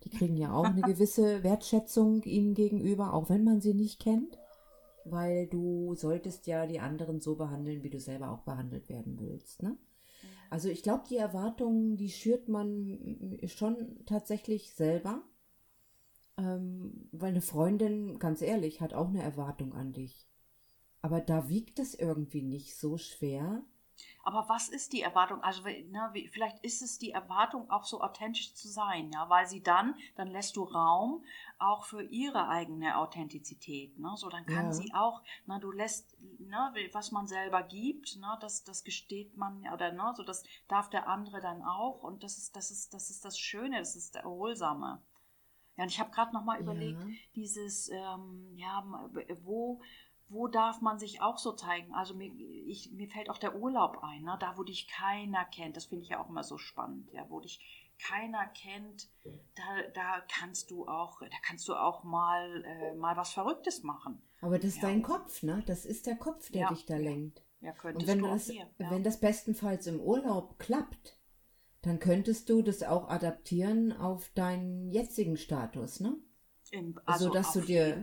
Die 0.05 0.11
kriegen 0.11 0.37
ja 0.37 0.53
auch 0.55 0.65
eine 0.65 0.81
gewisse 0.83 1.43
Wertschätzung 1.43 2.23
ihnen 2.23 2.55
gegenüber, 2.55 3.13
auch 3.13 3.29
wenn 3.29 3.43
man 3.43 3.61
sie 3.61 3.75
nicht 3.75 4.01
kennt. 4.01 4.39
Weil 5.05 5.49
du 5.49 5.95
solltest 5.97 6.47
ja 6.47 6.67
die 6.67 6.79
anderen 6.79 7.21
so 7.21 7.35
behandeln, 7.35 7.83
wie 7.83 7.91
du 7.91 7.99
selber 7.99 8.31
auch 8.31 8.43
behandelt 8.43 8.89
werden 8.89 9.19
willst. 9.19 9.63
Ne? 9.63 9.77
Also 10.51 10.69
ich 10.69 10.83
glaube, 10.83 11.05
die 11.09 11.17
Erwartungen, 11.17 11.97
die 11.97 12.11
schürt 12.11 12.49
man 12.49 13.39
schon 13.47 14.05
tatsächlich 14.07 14.73
selber. 14.73 15.23
Ähm, 16.41 17.09
weil 17.13 17.29
eine 17.29 17.41
Freundin, 17.43 18.19
ganz 18.19 18.41
ehrlich, 18.43 18.81
hat 18.81 18.95
auch 18.95 19.09
eine 19.09 19.23
Erwartung 19.23 19.75
an 19.75 19.93
dich. 19.93 20.27
Aber 21.03 21.21
da 21.21 21.49
wiegt 21.49 21.79
es 21.81 21.95
irgendwie 21.95 22.43
nicht 22.43 22.77
so 22.77 22.99
schwer. 22.99 23.65
Aber 24.23 24.49
was 24.49 24.69
ist 24.71 24.93
die 24.95 25.03
Erwartung? 25.03 25.43
Also 25.43 25.63
ne, 25.63 26.13
vielleicht 26.33 26.61
ist 26.65 26.81
es 26.83 26.99
die 26.99 27.11
Erwartung, 27.11 27.71
auch 27.71 27.85
so 27.85 28.01
authentisch 28.01 28.55
zu 28.55 28.69
sein, 28.69 29.11
ja, 29.13 29.29
weil 29.29 29.47
sie 29.47 29.63
dann, 29.63 29.95
dann 30.17 30.29
lässt 30.29 30.57
du 30.57 30.65
Raum 30.65 31.25
auch 31.59 31.85
für 31.85 32.03
ihre 32.03 32.49
eigene 32.49 32.97
Authentizität, 32.97 33.99
ne? 33.99 34.13
So 34.17 34.29
dann 34.31 34.47
kann 34.47 34.67
Ja. 34.67 34.73
sie 34.73 34.93
auch, 34.95 35.23
na, 35.47 35.59
du 35.59 35.71
lässt, 35.71 36.17
ne, 36.39 36.73
was 36.93 37.13
man 37.13 37.27
selber 37.27 37.63
gibt, 37.63 38.17
ne, 38.17 38.39
das, 38.41 38.65
das 38.65 38.85
gesteht 38.85 39.37
man 39.37 39.67
oder 39.73 39.93
ne, 39.93 40.13
so 40.17 40.23
das 40.23 40.45
darf 40.69 40.89
der 40.91 41.07
andere 41.09 41.41
dann 41.41 41.63
auch 41.63 42.03
und 42.03 42.23
das 42.23 42.39
ist, 42.39 42.57
das 42.57 42.71
ist, 42.71 42.95
das 42.95 43.11
ist 43.11 43.25
das 43.25 43.39
Schöne, 43.39 43.79
das 43.79 43.97
ist 43.97 44.15
der 44.15 44.23
Erholsame. 44.23 45.01
Ja, 45.81 45.85
und 45.85 45.91
ich 45.91 45.99
habe 45.99 46.11
gerade 46.11 46.35
noch 46.35 46.45
mal 46.45 46.61
überlegt, 46.61 47.03
dieses, 47.37 47.89
ähm, 47.89 48.53
ja, 48.55 48.85
wo 49.45 49.81
wo 50.29 50.47
darf 50.47 50.83
man 50.83 50.99
sich 50.99 51.23
auch 51.23 51.39
so 51.39 51.53
zeigen? 51.53 51.95
Also 51.95 52.15
mir, 52.15 52.31
ich, 52.67 52.93
mir 52.93 53.09
fällt 53.09 53.31
auch 53.31 53.39
der 53.39 53.57
Urlaub 53.57 54.05
ein, 54.05 54.23
ne? 54.25 54.37
da 54.39 54.59
wo 54.59 54.63
dich 54.63 54.87
keiner 54.89 55.45
kennt. 55.47 55.77
Das 55.77 55.87
finde 55.87 56.05
ich 56.05 56.11
ja 56.11 56.23
auch 56.23 56.29
immer 56.29 56.45
so 56.45 56.59
spannend, 56.59 57.11
ja, 57.13 57.25
wo 57.31 57.41
dich 57.41 57.89
keiner 57.99 58.47
kennt, 58.49 59.09
da, 59.25 59.63
da 59.95 60.21
kannst 60.29 60.71
du 60.71 60.87
auch, 60.87 61.21
da 61.21 61.37
kannst 61.43 61.67
du 61.67 61.75
auch 61.75 62.05
mal, 62.05 62.63
äh, 62.65 62.95
mal 62.95 63.17
was 63.17 63.33
Verrücktes 63.33 63.83
machen. 63.83 64.21
Aber 64.43 64.59
das 64.59 64.67
ist 64.67 64.83
Ja. 64.83 64.89
dein 64.91 65.03
Kopf, 65.03 65.43
ne? 65.43 65.63
Das 65.67 65.87
ist 65.87 66.07
der 66.07 66.17
Kopf, 66.17 66.51
der 66.51 66.61
Ja. 66.63 66.69
dich 66.69 66.85
da 66.85 66.99
lenkt. 66.99 67.43
Ja, 67.63 67.71
Und 67.71 67.79
könntest 67.79 68.07
wenn 68.07 68.19
du 68.21 68.27
das, 68.29 68.51
hier. 68.51 68.71
Ja. 68.79 68.91
wenn 68.91 69.03
das 69.03 69.19
bestenfalls 69.19 69.87
im 69.87 69.99
Urlaub 69.99 70.59
klappt, 70.59 71.17
dann 71.83 71.99
könntest 71.99 72.49
du 72.49 72.63
das 72.63 72.83
auch 72.83 73.09
adaptieren 73.09 73.93
auf 73.93 74.31
deinen 74.35 74.91
jetzigen 74.91 75.37
Status, 75.37 76.01
ne? 76.01 76.17
Im, 76.73 77.01
also 77.05 77.31
dass 77.31 77.49
auf 77.49 77.53
du 77.55 77.61
dir- 77.63 77.97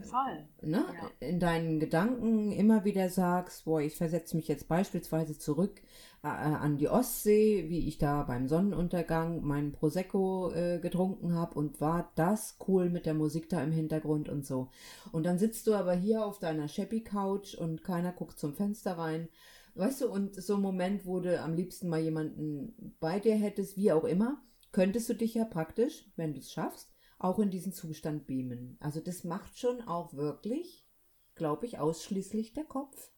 ne? 0.62 0.86
Ja. 0.94 1.28
In 1.28 1.40
deinen 1.40 1.80
Gedanken 1.80 2.52
immer 2.52 2.84
wieder 2.84 3.10
sagst, 3.10 3.64
boah, 3.64 3.80
ich 3.80 3.96
versetze 3.96 4.36
mich 4.36 4.50
jetzt 4.50 4.68
beispielsweise 4.68 5.38
zurück 5.40 5.82
äh, 6.24 6.28
an 6.28 6.78
die 6.78 6.90
Ostsee, 6.90 7.70
wie 7.70 7.88
ich 7.88 7.98
da 7.98 8.24
beim 8.24 8.50
Sonnenuntergang 8.50 9.42
meinen 9.42 9.72
Prosecco 9.72 10.52
äh, 10.52 10.80
getrunken 10.80 11.34
habe 11.34 11.56
und 11.56 11.80
war 11.80 12.12
das 12.16 12.58
cool 12.68 12.90
mit 12.90 13.06
der 13.06 13.14
Musik 13.14 13.48
da 13.48 13.64
im 13.64 13.72
Hintergrund 13.72 14.28
und 14.28 14.46
so. 14.46 14.70
Und 15.14 15.26
dann 15.26 15.40
sitzt 15.40 15.68
du 15.68 15.74
aber 15.74 15.94
hier 15.94 16.26
auf 16.26 16.40
deiner 16.40 16.68
Shabby 16.68 17.02
Couch 17.04 17.56
und 17.56 17.84
keiner 17.84 18.12
guckt 18.12 18.38
zum 18.38 18.54
Fenster 18.54 18.98
rein. 18.98 19.30
Weißt 19.78 20.02
du, 20.02 20.10
und 20.10 20.42
so 20.42 20.56
ein 20.56 20.62
Moment, 20.62 21.06
wo 21.06 21.20
du 21.20 21.40
am 21.40 21.54
liebsten 21.54 21.88
mal 21.88 22.00
jemanden 22.00 22.96
bei 23.00 23.20
dir 23.20 23.36
hättest, 23.36 23.78
wie 23.78 23.92
auch 23.92 24.06
immer, 24.06 24.42
könntest 24.72 25.08
du 25.10 25.14
dich 25.14 25.36
ja 25.36 25.46
praktisch, 25.46 26.10
wenn 26.16 26.34
du 26.34 26.40
es 26.40 26.52
schaffst, 26.52 26.92
auch 27.20 27.38
in 27.38 27.52
diesen 27.52 27.74
Zustand 27.74 28.26
beamen. 28.26 28.78
Also 28.80 29.00
das 29.02 29.24
macht 29.24 29.58
schon 29.58 29.82
auch 29.82 30.16
wirklich, 30.16 30.88
glaube 31.36 31.68
ich, 31.68 31.78
ausschließlich 31.78 32.54
der 32.54 32.64
Kopf. 32.64 33.12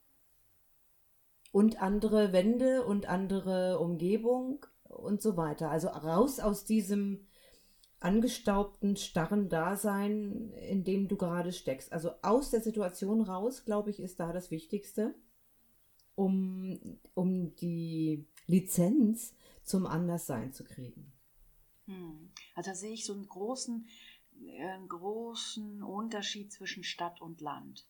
Und 1.52 1.82
andere 1.82 2.34
Wände 2.34 2.84
und 2.84 3.08
andere 3.08 3.80
Umgebung 3.80 4.66
und 4.84 5.22
so 5.22 5.38
weiter. 5.38 5.72
Also 5.72 5.88
raus 5.88 6.42
aus 6.42 6.66
diesem 6.66 7.26
angestaubten, 8.02 8.98
starren 8.98 9.48
Dasein, 9.48 10.52
in 10.52 10.84
dem 10.84 11.08
du 11.08 11.16
gerade 11.16 11.54
steckst. 11.54 11.94
Also 11.94 12.12
aus 12.22 12.52
der 12.52 12.62
Situation 12.62 13.22
raus, 13.22 13.64
glaube 13.64 13.90
ich, 13.90 14.02
ist 14.02 14.20
da 14.20 14.34
das 14.34 14.52
Wichtigste, 14.52 15.16
um, 16.20 17.00
um 17.14 17.56
die 17.56 18.28
Lizenz 18.46 19.34
zum 19.64 19.86
Anderssein 19.86 20.52
zu 20.52 20.66
kriegen. 20.66 21.14
Hm. 21.86 22.32
Also 22.56 22.72
da 22.72 22.76
sehe 22.76 22.92
ich 22.94 23.06
so 23.06 23.14
einen 23.14 23.28
großen, 23.28 23.88
äh, 24.46 24.68
einen 24.68 24.90
großen 24.90 25.82
Unterschied 25.82 26.52
zwischen 26.52 26.84
Stadt 26.84 27.22
und 27.22 27.40
Land. 27.40 27.88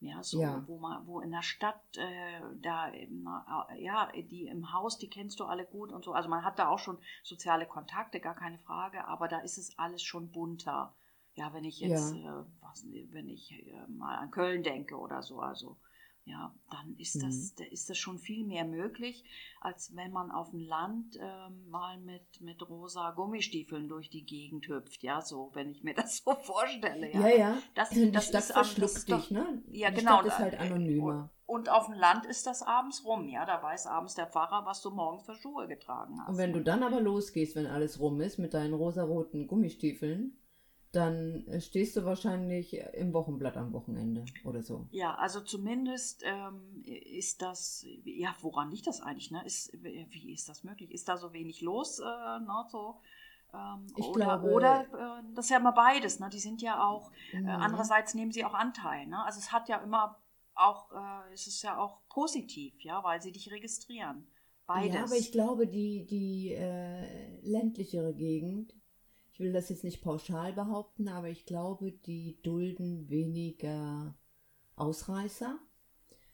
Ja, 0.00 0.22
so, 0.22 0.40
Ja. 0.40 0.62
wo 0.68 0.78
man, 0.78 1.06
wo 1.06 1.20
in 1.20 1.30
der 1.32 1.42
Stadt, 1.42 1.82
äh, 1.96 2.40
da, 2.62 2.92
eben, 2.92 3.26
äh, 3.70 3.82
ja, 3.82 4.10
die 4.12 4.46
im 4.46 4.72
Haus, 4.72 4.98
die 4.98 5.08
kennst 5.08 5.40
du 5.40 5.44
alle 5.44 5.64
gut 5.64 5.92
und 5.92 6.04
so. 6.04 6.12
Also 6.12 6.28
man 6.28 6.44
hat 6.44 6.58
da 6.58 6.68
auch 6.68 6.78
schon 6.78 6.98
soziale 7.22 7.66
Kontakte, 7.66 8.20
gar 8.20 8.34
keine 8.36 8.58
Frage, 8.58 9.06
aber 9.08 9.28
da 9.28 9.38
ist 9.40 9.58
es 9.58 9.78
alles 9.78 10.02
schon 10.02 10.30
bunter. 10.30 10.94
Ja, 11.34 11.52
wenn 11.54 11.64
ich 11.64 11.80
jetzt, 11.80 12.12
äh, 12.12 12.44
was, 12.60 12.84
wenn 13.10 13.28
ich 13.28 13.50
äh, 13.52 13.86
mal 13.88 14.16
an 14.16 14.30
Köln 14.30 14.62
denke 14.62 14.96
oder 14.96 15.22
so, 15.22 15.40
also 15.40 15.76
ja, 16.26 16.54
dann 16.70 16.96
ist 16.96 17.22
das, 17.22 17.54
da 17.54 17.64
ist 17.64 17.90
das 17.90 17.98
schon 17.98 18.18
viel 18.18 18.46
mehr 18.46 18.64
möglich, 18.64 19.24
als 19.60 19.94
wenn 19.94 20.10
man 20.10 20.30
auf 20.30 20.50
dem 20.50 20.60
Land 20.60 21.18
ähm, 21.20 21.68
mal 21.68 21.98
mit, 21.98 22.40
mit 22.40 22.66
rosa 22.68 23.10
Gummistiefeln 23.10 23.88
durch 23.88 24.08
die 24.08 24.24
Gegend 24.24 24.66
hüpft. 24.68 25.02
Ja, 25.02 25.20
so, 25.20 25.50
wenn 25.52 25.70
ich 25.70 25.82
mir 25.82 25.94
das 25.94 26.18
so 26.18 26.34
vorstelle. 26.34 27.12
Ja, 27.12 27.28
ja. 27.28 27.58
Das, 27.74 27.90
Die 27.90 28.10
das 28.10 28.28
Stadt 28.28 28.40
ist 28.40 28.50
das 28.50 28.52
verschluckt 28.52 29.08
dich, 29.08 29.30
ne? 29.30 29.62
Ja, 29.70 29.90
die 29.90 29.96
genau. 29.96 30.20
Stadt 30.20 30.26
ist 30.26 30.38
halt 30.38 30.54
äh, 30.54 30.58
anonymer. 30.58 31.30
Und 31.46 31.68
auf 31.68 31.86
dem 31.86 31.94
Land 31.94 32.24
ist 32.24 32.46
das 32.46 32.62
abends 32.62 33.04
rum, 33.04 33.28
ja. 33.28 33.44
Da 33.44 33.62
weiß 33.62 33.86
abends 33.86 34.14
der 34.14 34.26
Pfarrer, 34.26 34.64
was 34.64 34.80
du 34.80 34.90
morgens 34.90 35.24
für 35.24 35.34
Schuhe 35.34 35.68
getragen 35.68 36.18
hast. 36.20 36.30
Und 36.30 36.38
wenn 36.38 36.54
du 36.54 36.62
dann 36.62 36.82
aber 36.82 37.02
losgehst, 37.02 37.54
wenn 37.54 37.66
alles 37.66 38.00
rum 38.00 38.20
ist, 38.22 38.38
mit 38.38 38.54
deinen 38.54 38.72
rosaroten 38.72 39.46
Gummistiefeln, 39.46 40.38
dann 40.94 41.44
stehst 41.60 41.96
du 41.96 42.04
wahrscheinlich 42.04 42.74
im 42.94 43.12
Wochenblatt 43.12 43.56
am 43.56 43.72
Wochenende 43.72 44.24
oder 44.44 44.62
so. 44.62 44.86
Ja, 44.90 45.14
also 45.14 45.40
zumindest 45.40 46.22
ähm, 46.24 46.82
ist 46.84 47.42
das, 47.42 47.84
ja, 48.04 48.34
woran 48.40 48.70
liegt 48.70 48.86
das 48.86 49.00
eigentlich? 49.00 49.30
Ne? 49.30 49.44
Ist, 49.44 49.72
wie 49.82 50.32
ist 50.32 50.48
das 50.48 50.64
möglich? 50.64 50.90
Ist 50.92 51.08
da 51.08 51.16
so 51.16 51.32
wenig 51.32 51.60
los? 51.60 51.98
Äh, 51.98 52.04
ne? 52.04 52.64
so, 52.70 52.96
ähm, 53.52 53.86
Ich 53.96 54.06
oder 54.06 54.38
glaube- 54.38 54.50
oder 54.52 54.80
äh, 55.20 55.22
das 55.34 55.46
ist 55.46 55.50
ja 55.50 55.58
immer 55.58 55.72
beides. 55.72 56.20
Ne? 56.20 56.28
Die 56.30 56.38
sind 56.40 56.62
ja 56.62 56.86
auch, 56.86 57.10
äh, 57.32 57.38
Mhm. 57.40 57.48
andererseits 57.48 58.14
nehmen 58.14 58.32
sie 58.32 58.44
auch 58.44 58.54
Anteil. 58.54 59.06
Ne? 59.06 59.24
Also 59.24 59.38
es 59.40 59.52
hat 59.52 59.68
ja 59.68 59.78
immer 59.78 60.18
auch, 60.54 60.92
äh, 60.92 61.32
es 61.34 61.46
ist 61.46 61.62
ja 61.62 61.78
auch 61.78 62.00
positiv, 62.08 62.80
ja, 62.82 63.02
weil 63.02 63.20
sie 63.20 63.32
dich 63.32 63.50
registrieren. 63.50 64.26
Beides. 64.66 64.94
Ja, 64.94 65.04
aber 65.04 65.16
ich 65.16 65.30
glaube, 65.32 65.66
die, 65.66 66.06
die 66.06 66.52
äh, 66.54 67.40
ländlichere 67.42 68.14
Gegend, 68.14 68.72
ich 69.34 69.40
will 69.40 69.52
das 69.52 69.68
jetzt 69.68 69.82
nicht 69.82 70.00
pauschal 70.00 70.52
behaupten, 70.52 71.08
aber 71.08 71.28
ich 71.28 71.44
glaube, 71.44 71.90
die 71.90 72.38
dulden 72.42 73.10
weniger 73.10 74.16
Ausreißer. 74.76 75.58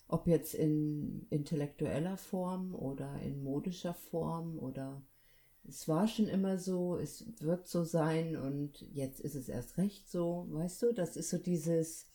Ob 0.07 0.26
jetzt 0.26 0.54
in 0.54 1.26
intellektueller 1.30 2.19
Form 2.19 2.75
oder 2.75 3.19
in 3.23 3.42
modischer 3.42 3.95
Form 3.95 4.59
oder 4.59 5.02
es 5.66 5.88
war 5.88 6.09
schon 6.09 6.28
immer 6.28 6.59
so, 6.59 6.99
es 6.99 7.25
wird 7.40 7.69
so 7.69 7.85
sein 7.85 8.37
und 8.37 8.83
jetzt 8.92 9.21
ist 9.21 9.35
es 9.35 9.49
erst 9.49 9.78
recht 9.78 10.11
so, 10.11 10.47
weißt 10.50 10.83
du, 10.83 10.92
das 10.92 11.16
ist 11.16 11.30
so 11.30 11.38
dieses, 11.38 12.07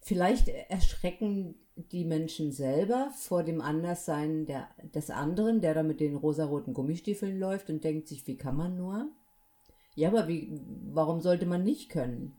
vielleicht 0.00 0.48
erschrecken 0.48 1.56
die 1.76 2.06
Menschen 2.06 2.50
selber 2.50 3.10
vor 3.14 3.42
dem 3.42 3.60
Anderssein 3.60 4.46
der, 4.46 4.70
des 4.94 5.10
anderen, 5.10 5.60
der 5.60 5.74
da 5.74 5.82
mit 5.82 6.00
den 6.00 6.16
rosaroten 6.16 6.72
Gummistiefeln 6.72 7.38
läuft 7.38 7.68
und 7.68 7.84
denkt 7.84 8.08
sich, 8.08 8.26
wie 8.26 8.38
kann 8.38 8.56
man 8.56 8.78
nur? 8.78 9.12
Ja, 9.94 10.08
aber 10.08 10.28
wie, 10.28 10.48
warum 10.92 11.20
sollte 11.20 11.46
man 11.46 11.62
nicht 11.64 11.88
können? 11.90 12.36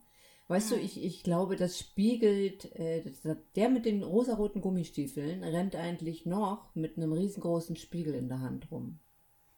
Weißt 0.48 0.70
du, 0.70 0.76
ich, 0.76 1.02
ich 1.02 1.24
glaube, 1.24 1.56
das 1.56 1.78
spiegelt, 1.78 2.72
äh, 2.76 3.02
das, 3.02 3.36
der 3.56 3.68
mit 3.68 3.84
den 3.84 4.02
rosaroten 4.04 4.60
Gummistiefeln 4.60 5.42
rennt 5.42 5.74
eigentlich 5.74 6.24
noch 6.24 6.72
mit 6.76 6.96
einem 6.96 7.12
riesengroßen 7.12 7.74
Spiegel 7.76 8.14
in 8.14 8.28
der 8.28 8.40
Hand 8.40 8.70
rum. 8.70 8.98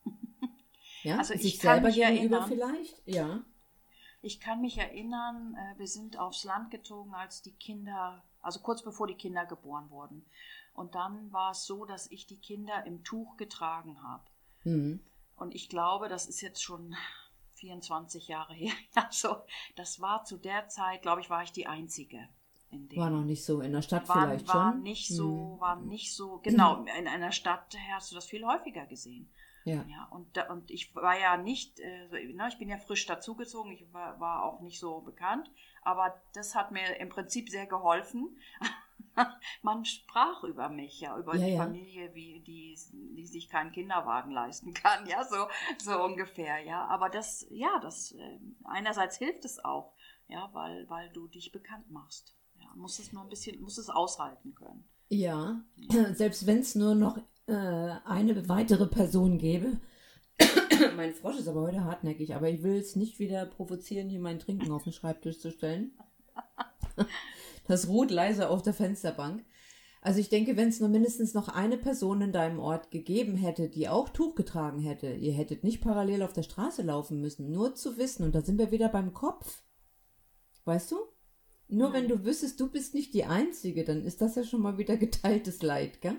Ja, 1.04 1.18
Also 1.18 1.34
ich 1.34 1.42
sich 1.42 1.58
kann 1.60 1.74
selber 1.74 1.86
mich 1.88 1.96
gegenüber 1.96 2.38
erinnern- 2.38 2.48
vielleicht? 2.48 3.02
Ja. 3.06 3.44
Ich 4.20 4.40
kann 4.40 4.60
mich 4.60 4.78
erinnern, 4.78 5.54
äh, 5.56 5.78
wir 5.78 5.86
sind 5.86 6.18
aufs 6.18 6.42
Land 6.42 6.72
gezogen, 6.72 7.14
als 7.14 7.40
die 7.40 7.52
Kinder, 7.52 8.24
also 8.42 8.58
kurz 8.60 8.82
bevor 8.82 9.06
die 9.06 9.14
Kinder 9.14 9.46
geboren 9.46 9.88
wurden. 9.90 10.24
Und 10.74 10.96
dann 10.96 11.30
war 11.32 11.52
es 11.52 11.66
so, 11.66 11.84
dass 11.84 12.10
ich 12.10 12.26
die 12.26 12.38
Kinder 12.38 12.84
im 12.84 13.04
Tuch 13.04 13.36
getragen 13.36 14.02
habe. 14.02 14.24
Mhm. 14.64 15.00
Und 15.36 15.54
ich 15.54 15.68
glaube, 15.68 16.08
das 16.08 16.26
ist 16.26 16.40
jetzt 16.40 16.62
schon 16.64 16.96
24 17.58 18.28
Jahre 18.28 18.54
her. 18.54 18.72
Also, 18.94 19.36
das 19.76 20.00
war 20.00 20.24
zu 20.24 20.36
der 20.38 20.68
Zeit, 20.68 21.02
glaube 21.02 21.20
ich, 21.20 21.30
war 21.30 21.42
ich 21.42 21.52
die 21.52 21.66
Einzige. 21.66 22.28
War 22.96 23.08
noch 23.10 23.24
nicht 23.24 23.44
so 23.44 23.60
in 23.62 23.72
der 23.72 23.80
Stadt 23.82 24.08
war, 24.08 24.26
vielleicht 24.26 24.48
war 24.48 24.72
schon. 24.72 24.82
nicht 24.82 25.08
so, 25.08 25.54
Mhm. 25.56 25.60
war 25.60 25.76
nicht 25.76 26.14
so, 26.14 26.38
genau, 26.38 26.84
in 26.98 27.08
einer 27.08 27.32
Stadt 27.32 27.74
hast 27.92 28.10
du 28.10 28.14
das 28.14 28.26
viel 28.26 28.44
häufiger 28.44 28.84
gesehen. 28.86 29.30
Ja. 29.64 29.84
Ja, 29.88 30.08
und, 30.10 30.36
und 30.50 30.70
ich 30.70 30.94
war 30.94 31.18
ja 31.18 31.36
nicht, 31.36 31.80
äh, 31.80 32.08
so, 32.08 32.16
ne, 32.16 32.48
ich 32.48 32.58
bin 32.58 32.68
ja 32.68 32.78
frisch 32.78 33.04
dazugezogen, 33.06 33.72
ich 33.72 33.84
war, 33.92 34.18
war 34.20 34.44
auch 34.44 34.60
nicht 34.60 34.78
so 34.78 35.00
bekannt, 35.00 35.50
aber 35.82 36.14
das 36.34 36.54
hat 36.54 36.70
mir 36.72 36.98
im 37.00 37.08
Prinzip 37.10 37.48
sehr 37.50 37.66
geholfen. 37.66 38.38
Man 39.62 39.84
sprach 39.84 40.44
über 40.44 40.68
mich, 40.68 41.00
ja, 41.00 41.18
über 41.18 41.36
Ja, 41.36 41.46
die 41.46 41.52
ja. 41.52 41.62
Familie, 41.64 42.14
wie 42.14 42.40
die, 42.40 42.78
die 42.92 43.26
sich 43.26 43.48
keinen 43.48 43.72
Kinderwagen 43.72 44.30
leisten 44.32 44.74
kann, 44.74 45.06
ja, 45.06 45.24
so, 45.24 45.46
so 45.82 46.02
ungefähr, 46.02 46.60
ja. 46.60 46.86
Aber 46.86 47.08
das, 47.08 47.46
ja, 47.50 47.78
das 47.80 48.12
äh, 48.12 48.38
einerseits 48.64 49.16
hilft 49.18 49.44
es 49.44 49.64
auch, 49.64 49.94
ja, 50.28 50.50
weil, 50.52 50.88
weil 50.88 51.10
du 51.10 51.26
dich 51.28 51.52
bekannt 51.52 51.90
machst. 51.90 52.34
Ja, 52.60 52.68
musst 52.74 53.00
es 53.00 53.12
nur 53.12 53.22
ein 53.22 53.28
bisschen, 53.28 53.60
musst 53.60 53.78
es 53.78 53.88
aushalten 53.88 54.54
können. 54.54 54.84
Ja, 55.08 55.62
selbst 56.12 56.46
wenn 56.46 56.58
es 56.58 56.74
nur 56.74 56.94
noch 56.94 57.18
äh, 57.46 57.52
eine 57.52 58.48
weitere 58.48 58.86
Person 58.86 59.38
gäbe. 59.38 59.80
mein 60.96 61.14
Frosch 61.14 61.38
ist 61.38 61.48
aber 61.48 61.62
heute 61.62 61.84
hartnäckig, 61.84 62.34
aber 62.34 62.48
ich 62.48 62.62
will 62.62 62.76
es 62.76 62.94
nicht 62.94 63.18
wieder 63.18 63.46
provozieren, 63.46 64.08
hier 64.08 64.20
mein 64.20 64.38
Trinken 64.38 64.70
auf 64.70 64.84
den 64.84 64.92
Schreibtisch 64.92 65.38
zu 65.38 65.50
stellen. 65.50 65.92
Das 67.68 67.86
ruht 67.88 68.10
leise 68.10 68.48
auf 68.48 68.62
der 68.62 68.74
Fensterbank. 68.74 69.44
Also 70.00 70.20
ich 70.20 70.28
denke, 70.28 70.56
wenn 70.56 70.68
es 70.68 70.80
nur 70.80 70.88
mindestens 70.88 71.34
noch 71.34 71.48
eine 71.48 71.76
Person 71.76 72.20
in 72.22 72.32
deinem 72.32 72.60
Ort 72.60 72.90
gegeben 72.90 73.36
hätte, 73.36 73.68
die 73.68 73.88
auch 73.88 74.08
Tuch 74.08 74.34
getragen 74.34 74.80
hätte, 74.80 75.12
ihr 75.12 75.32
hättet 75.32 75.64
nicht 75.64 75.80
parallel 75.80 76.22
auf 76.22 76.32
der 76.32 76.44
Straße 76.44 76.82
laufen 76.82 77.20
müssen, 77.20 77.50
nur 77.50 77.74
zu 77.74 77.98
wissen, 77.98 78.24
und 78.24 78.34
da 78.34 78.42
sind 78.42 78.58
wir 78.58 78.70
wieder 78.70 78.88
beim 78.88 79.12
Kopf. 79.12 79.62
Weißt 80.64 80.92
du? 80.92 80.96
Nur 81.66 81.92
wenn 81.92 82.08
du 82.08 82.24
wüsstest, 82.24 82.60
du 82.60 82.70
bist 82.70 82.94
nicht 82.94 83.12
die 83.12 83.24
Einzige, 83.24 83.84
dann 83.84 84.02
ist 84.04 84.22
das 84.22 84.36
ja 84.36 84.44
schon 84.44 84.62
mal 84.62 84.78
wieder 84.78 84.96
geteiltes 84.96 85.62
Leid, 85.62 86.00
gell? 86.00 86.18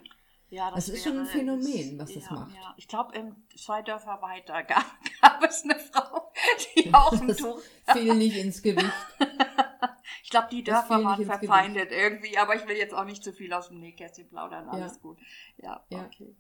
Ja, 0.50 0.72
Das 0.72 0.89
ist 0.89 1.03
schon 1.03 1.18
ein 1.18 1.25
Phänomen, 1.25 1.98
was 2.00 2.13
das 2.13 2.25
ja, 2.25 2.32
macht. 2.34 2.56
Ja. 2.56 2.74
Ich 2.77 2.88
glaube, 2.88 3.13
zwei 3.56 3.82
Dörfer 3.82 4.20
weiter 4.22 4.62
gab, 4.68 4.86
gab 5.22 5.44
es 5.44 5.63
eine 5.63 5.79
Frau, 5.79 6.32
die 6.75 6.94
auch 6.94 7.13
ein 7.13 7.27
Das 7.27 7.38
Tuch. 7.38 7.62
fiel 7.94 8.15
nicht 8.15 8.38
ins 8.38 8.62
Gewicht. 8.62 8.91
ich 10.24 10.29
glaube, 10.29 10.48
die 10.51 10.63
Dörfer 10.63 11.03
waren 11.03 11.24
verfeindet 11.24 11.91
irgendwie, 11.91 12.38
aber 12.38 12.55
ich 12.55 12.67
will 12.67 12.77
jetzt 12.77 12.93
auch 12.93 13.05
nicht 13.05 13.24
zu 13.24 13.33
viel 13.33 13.53
aus 13.53 13.69
dem 13.69 13.79
Nähkästchen 13.79 14.29
plaudern. 14.29 14.67
Alles 14.69 14.93
Ja. 14.93 15.00
gut. 15.01 15.17
Ja, 15.57 15.86
Ja. 15.89 16.05
okay. 16.05 16.36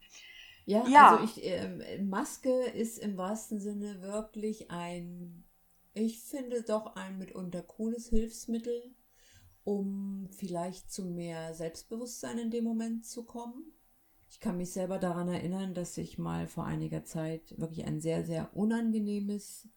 Ja, 0.65 0.83
Ja. 0.85 1.13
also 1.13 1.17
ich, 1.17 1.43
ähm, 1.43 1.81
Maske 2.09 2.51
ist 2.65 2.99
im 2.99 3.17
wahrsten 3.17 3.59
Sinne 3.59 4.01
wirklich 4.01 4.71
ein, 4.71 5.43
ich 5.93 6.19
finde 6.19 6.63
doch 6.63 6.95
ein 6.95 7.17
mitunter 7.17 7.61
cooles 7.63 8.09
Hilfsmittel, 8.09 8.93
um 9.63 10.27
vielleicht 10.31 10.91
zu 10.91 11.05
mehr 11.05 11.53
Selbstbewusstsein 11.53 12.37
in 12.39 12.51
dem 12.51 12.63
Moment 12.63 13.05
zu 13.05 13.25
kommen. 13.25 13.73
Ich 14.29 14.39
kann 14.39 14.57
mich 14.57 14.71
selber 14.71 14.99
daran 14.99 15.27
erinnern, 15.27 15.73
dass 15.73 15.97
ich 15.97 16.17
mal 16.19 16.47
vor 16.47 16.65
einiger 16.65 17.03
Zeit 17.03 17.55
wirklich 17.59 17.85
ein 17.85 17.99
sehr, 17.99 18.23
sehr 18.25 18.55
unangenehmes 18.55 19.67
äh, 19.67 19.69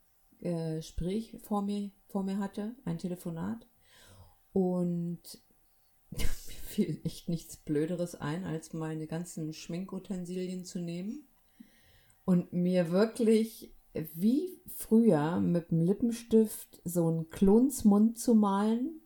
Gespräch 0.43 1.37
vor 1.43 1.63
mir, 1.63 1.91
vor 2.09 2.23
mir 2.23 2.39
hatte, 2.39 2.75
ein 2.85 2.99
Telefonat. 2.99 3.67
Und 4.53 5.23
mir 6.11 6.27
fiel 6.27 7.01
echt 7.05 7.29
nichts 7.29 7.57
Blöderes 7.57 8.15
ein, 8.15 8.45
als 8.45 8.73
meine 8.73 9.07
ganzen 9.07 9.53
Schminkutensilien 9.53 10.65
zu 10.65 10.79
nehmen 10.79 11.27
und 12.25 12.53
mir 12.53 12.91
wirklich 12.91 13.75
wie 14.15 14.61
früher 14.67 15.41
mit 15.41 15.71
dem 15.71 15.81
Lippenstift 15.81 16.81
so 16.85 17.07
einen 17.07 17.31
Klunsmund 17.31 18.19
zu 18.19 18.35
malen 18.35 19.01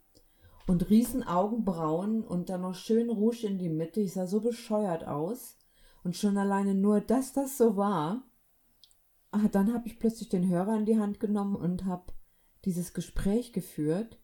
und 0.66 0.90
riesen 0.90 1.22
Augenbrauen 1.22 2.22
und 2.22 2.48
dann 2.48 2.62
noch 2.62 2.74
schön 2.74 3.10
Rouge 3.10 3.46
in 3.46 3.58
die 3.58 3.68
Mitte. 3.68 4.00
Ich 4.00 4.12
sah 4.12 4.26
so 4.26 4.40
bescheuert 4.40 5.06
aus. 5.06 5.56
Und 6.02 6.16
schon 6.16 6.38
alleine 6.38 6.74
nur, 6.74 7.00
dass 7.00 7.32
das 7.32 7.58
so 7.58 7.76
war, 7.76 8.22
ah, 9.44 9.48
dann 9.48 9.72
habe 9.72 9.86
ich 9.88 9.98
plötzlich 9.98 10.28
den 10.28 10.48
Hörer 10.48 10.76
in 10.76 10.86
die 10.86 10.98
Hand 10.98 11.20
genommen 11.20 11.56
und 11.56 11.84
habe 11.84 12.12
dieses 12.64 12.94
Gespräch 12.94 13.52
geführt 13.52 14.18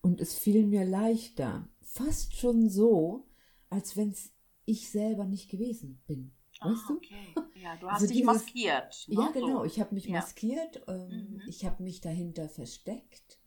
und 0.00 0.20
es 0.20 0.34
fiel 0.34 0.66
mir 0.66 0.84
leichter. 0.84 1.68
Fast 1.82 2.34
schon 2.36 2.68
so, 2.70 3.26
als 3.70 3.96
wenn 3.96 4.10
es 4.10 4.32
ich 4.64 4.90
selber 4.90 5.24
nicht 5.26 5.50
gewesen 5.50 6.02
bin. 6.06 6.32
Weißt 6.60 6.82
Ah, 6.84 6.88
du? 6.88 6.96
okay. 6.96 7.34
Ja, 7.60 7.76
du 7.76 7.86
hast 7.88 7.94
Also 8.02 8.06
dich 8.06 8.18
dieses- 8.18 8.26
maskiert. 8.32 9.04
Ne? 9.08 9.14
Ja, 9.16 9.30
genau. 9.32 9.64
Ich 9.64 9.80
habe 9.80 9.94
mich 9.94 10.04
Ja. 10.06 10.20
maskiert. 10.20 10.82
Ähm, 10.86 11.08
Mhm. 11.08 11.42
Ich 11.48 11.64
habe 11.64 11.82
mich 11.82 12.00
dahinter 12.00 12.48
versteckt. 12.48 13.38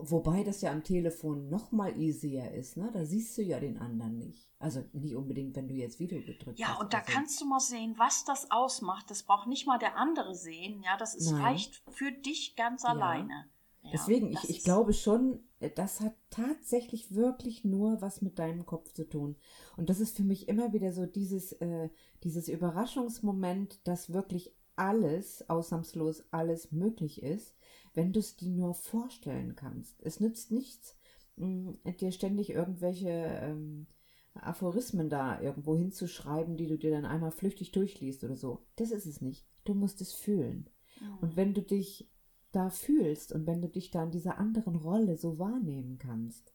Wobei 0.00 0.44
das 0.44 0.60
ja 0.60 0.70
am 0.70 0.84
Telefon 0.84 1.48
noch 1.48 1.72
mal 1.72 1.98
easier 1.98 2.52
ist. 2.52 2.76
Ne? 2.76 2.88
Da 2.92 3.04
siehst 3.04 3.36
du 3.36 3.42
ja 3.42 3.58
den 3.58 3.78
anderen 3.78 4.16
nicht. 4.16 4.48
Also 4.60 4.84
nicht 4.92 5.16
unbedingt, 5.16 5.56
wenn 5.56 5.66
du 5.66 5.74
jetzt 5.74 5.98
Video 5.98 6.20
gedrückt 6.20 6.58
Ja, 6.60 6.68
hast. 6.68 6.80
und 6.80 6.92
da 6.92 6.98
oder 6.98 7.06
so. 7.08 7.12
kannst 7.12 7.40
du 7.40 7.46
mal 7.46 7.58
sehen, 7.58 7.94
was 7.98 8.24
das 8.24 8.50
ausmacht. 8.52 9.10
Das 9.10 9.24
braucht 9.24 9.48
nicht 9.48 9.66
mal 9.66 9.78
der 9.78 9.96
andere 9.96 10.36
sehen. 10.36 10.82
Ja, 10.84 10.96
das 10.96 11.16
ist, 11.16 11.32
Nein. 11.32 11.42
reicht 11.42 11.82
für 11.90 12.12
dich 12.12 12.54
ganz 12.54 12.84
alleine. 12.84 13.48
Ja, 13.82 13.90
Deswegen, 13.92 14.30
ich, 14.30 14.48
ich 14.48 14.62
glaube 14.64 14.92
schon, 14.92 15.40
äh, 15.60 15.70
das 15.70 16.00
hat 16.00 16.14
tatsächlich 16.30 17.14
wirklich 17.14 17.64
nur 17.64 18.00
was 18.00 18.22
mit 18.22 18.38
deinem 18.38 18.66
Kopf 18.66 18.92
zu 18.92 19.08
tun. 19.08 19.36
Und 19.76 19.88
das 19.90 19.98
ist 19.98 20.16
für 20.16 20.24
mich 20.24 20.48
immer 20.48 20.72
wieder 20.72 20.92
so 20.92 21.06
dieses, 21.06 21.52
äh, 21.54 21.88
dieses 22.22 22.48
Überraschungsmoment, 22.48 23.86
dass 23.86 24.12
wirklich 24.12 24.54
alles, 24.76 25.48
ausnahmslos 25.48 26.24
alles 26.30 26.70
möglich 26.70 27.22
ist, 27.22 27.54
wenn 27.98 28.12
du 28.12 28.20
es 28.20 28.36
dir 28.36 28.50
nur 28.50 28.74
vorstellen 28.74 29.56
kannst. 29.56 30.00
Es 30.04 30.20
nützt 30.20 30.52
nichts, 30.52 30.96
mh, 31.34 31.72
dir 31.98 32.12
ständig 32.12 32.50
irgendwelche 32.50 33.08
ähm, 33.08 33.88
Aphorismen 34.34 35.08
da 35.08 35.40
irgendwo 35.40 35.76
hinzuschreiben, 35.76 36.56
die 36.56 36.68
du 36.68 36.78
dir 36.78 36.92
dann 36.92 37.04
einmal 37.04 37.32
flüchtig 37.32 37.72
durchliest 37.72 38.22
oder 38.22 38.36
so. 38.36 38.64
Das 38.76 38.92
ist 38.92 39.06
es 39.06 39.20
nicht. 39.20 39.48
Du 39.64 39.74
musst 39.74 40.00
es 40.00 40.12
fühlen. 40.12 40.70
Mhm. 41.00 41.18
Und 41.22 41.36
wenn 41.36 41.54
du 41.54 41.60
dich 41.60 42.08
da 42.52 42.70
fühlst 42.70 43.32
und 43.32 43.48
wenn 43.48 43.60
du 43.60 43.68
dich 43.68 43.90
da 43.90 44.04
in 44.04 44.12
dieser 44.12 44.38
anderen 44.38 44.76
Rolle 44.76 45.16
so 45.16 45.40
wahrnehmen 45.40 45.98
kannst, 45.98 46.54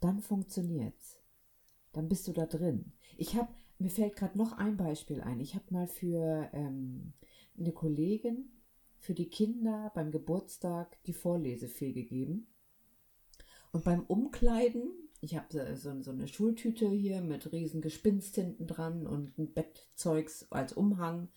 dann 0.00 0.18
funktioniert's. 0.18 1.20
Dann 1.92 2.08
bist 2.08 2.26
du 2.26 2.32
da 2.32 2.46
drin. 2.46 2.94
Ich 3.16 3.36
habe, 3.36 3.52
mir 3.78 3.90
fällt 3.90 4.16
gerade 4.16 4.36
noch 4.36 4.58
ein 4.58 4.76
Beispiel 4.76 5.20
ein. 5.20 5.38
Ich 5.38 5.54
habe 5.54 5.66
mal 5.70 5.86
für 5.86 6.50
ähm, 6.52 7.12
eine 7.56 7.70
Kollegin, 7.70 8.57
für 8.98 9.14
die 9.14 9.28
Kinder 9.28 9.90
beim 9.94 10.10
Geburtstag 10.10 11.02
die 11.04 11.12
Vorlesefee 11.12 11.92
gegeben. 11.92 12.48
Und 13.72 13.84
beim 13.84 14.04
Umkleiden, 14.04 14.90
ich 15.20 15.36
habe 15.36 15.76
so, 15.76 16.00
so 16.02 16.10
eine 16.10 16.28
Schultüte 16.28 16.88
hier 16.90 17.20
mit 17.20 17.52
riesen 17.52 17.80
Gespinst 17.80 18.34
hinten 18.34 18.66
dran 18.66 19.06
und 19.06 19.36
ein 19.38 19.52
Bettzeugs 19.52 20.46
als 20.50 20.72
Umhang. 20.72 21.28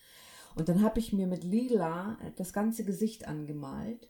Und 0.55 0.69
dann 0.69 0.81
habe 0.81 0.99
ich 0.99 1.13
mir 1.13 1.27
mit 1.27 1.43
Lila 1.43 2.17
das 2.35 2.53
ganze 2.53 2.83
Gesicht 2.85 3.27
angemalt. 3.27 4.09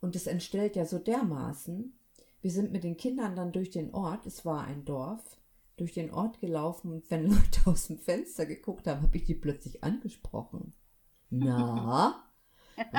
Und 0.00 0.16
es 0.16 0.26
entstellt 0.26 0.76
ja 0.76 0.84
so 0.84 0.98
dermaßen. 0.98 1.98
Wir 2.40 2.50
sind 2.50 2.72
mit 2.72 2.84
den 2.84 2.96
Kindern 2.96 3.34
dann 3.34 3.52
durch 3.52 3.70
den 3.70 3.92
Ort, 3.94 4.26
es 4.26 4.44
war 4.44 4.64
ein 4.64 4.84
Dorf, 4.84 5.38
durch 5.76 5.92
den 5.92 6.12
Ort 6.12 6.40
gelaufen 6.40 6.92
und 6.92 7.10
wenn 7.10 7.26
Leute 7.30 7.60
aus 7.66 7.88
dem 7.88 7.98
Fenster 7.98 8.46
geguckt 8.46 8.86
haben, 8.86 9.02
habe 9.02 9.16
ich 9.16 9.24
die 9.24 9.34
plötzlich 9.34 9.82
angesprochen. 9.82 10.72
Na, 11.30 12.22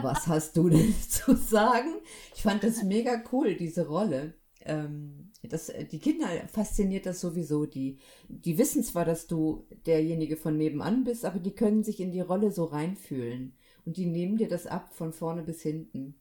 was 0.02 0.28
hast 0.28 0.58
du 0.58 0.70
denn 0.70 0.94
zu 1.10 1.36
sagen? 1.36 1.96
Ich 2.36 2.42
fand 2.42 2.64
das 2.64 2.84
mega 2.84 3.22
cool, 3.32 3.56
diese 3.56 3.88
Rolle. 3.88 4.34
Ähm, 4.62 5.32
das, 5.44 5.72
die 5.92 6.00
Kinder 6.00 6.28
fasziniert 6.48 7.06
das 7.06 7.22
sowieso. 7.22 7.66
Die, 7.66 8.00
die 8.28 8.58
wissen 8.58 8.84
zwar, 8.84 9.06
dass 9.06 9.28
du 9.28 9.66
derjenige 9.86 10.38
von 10.38 10.58
nebenan 10.58 11.04
bist, 11.04 11.26
aber 11.26 11.40
die 11.40 11.56
können 11.56 11.84
sich 11.84 12.00
in 12.00 12.12
die 12.12 12.22
Rolle 12.22 12.52
so 12.52 12.66
reinfühlen. 12.66 13.56
Und 13.86 13.98
die 13.98 14.06
nehmen 14.06 14.38
dir 14.38 14.50
das 14.50 14.68
ab 14.68 14.94
von 14.94 15.14
vorne 15.14 15.44
bis 15.44 15.62
hinten. 15.62 16.20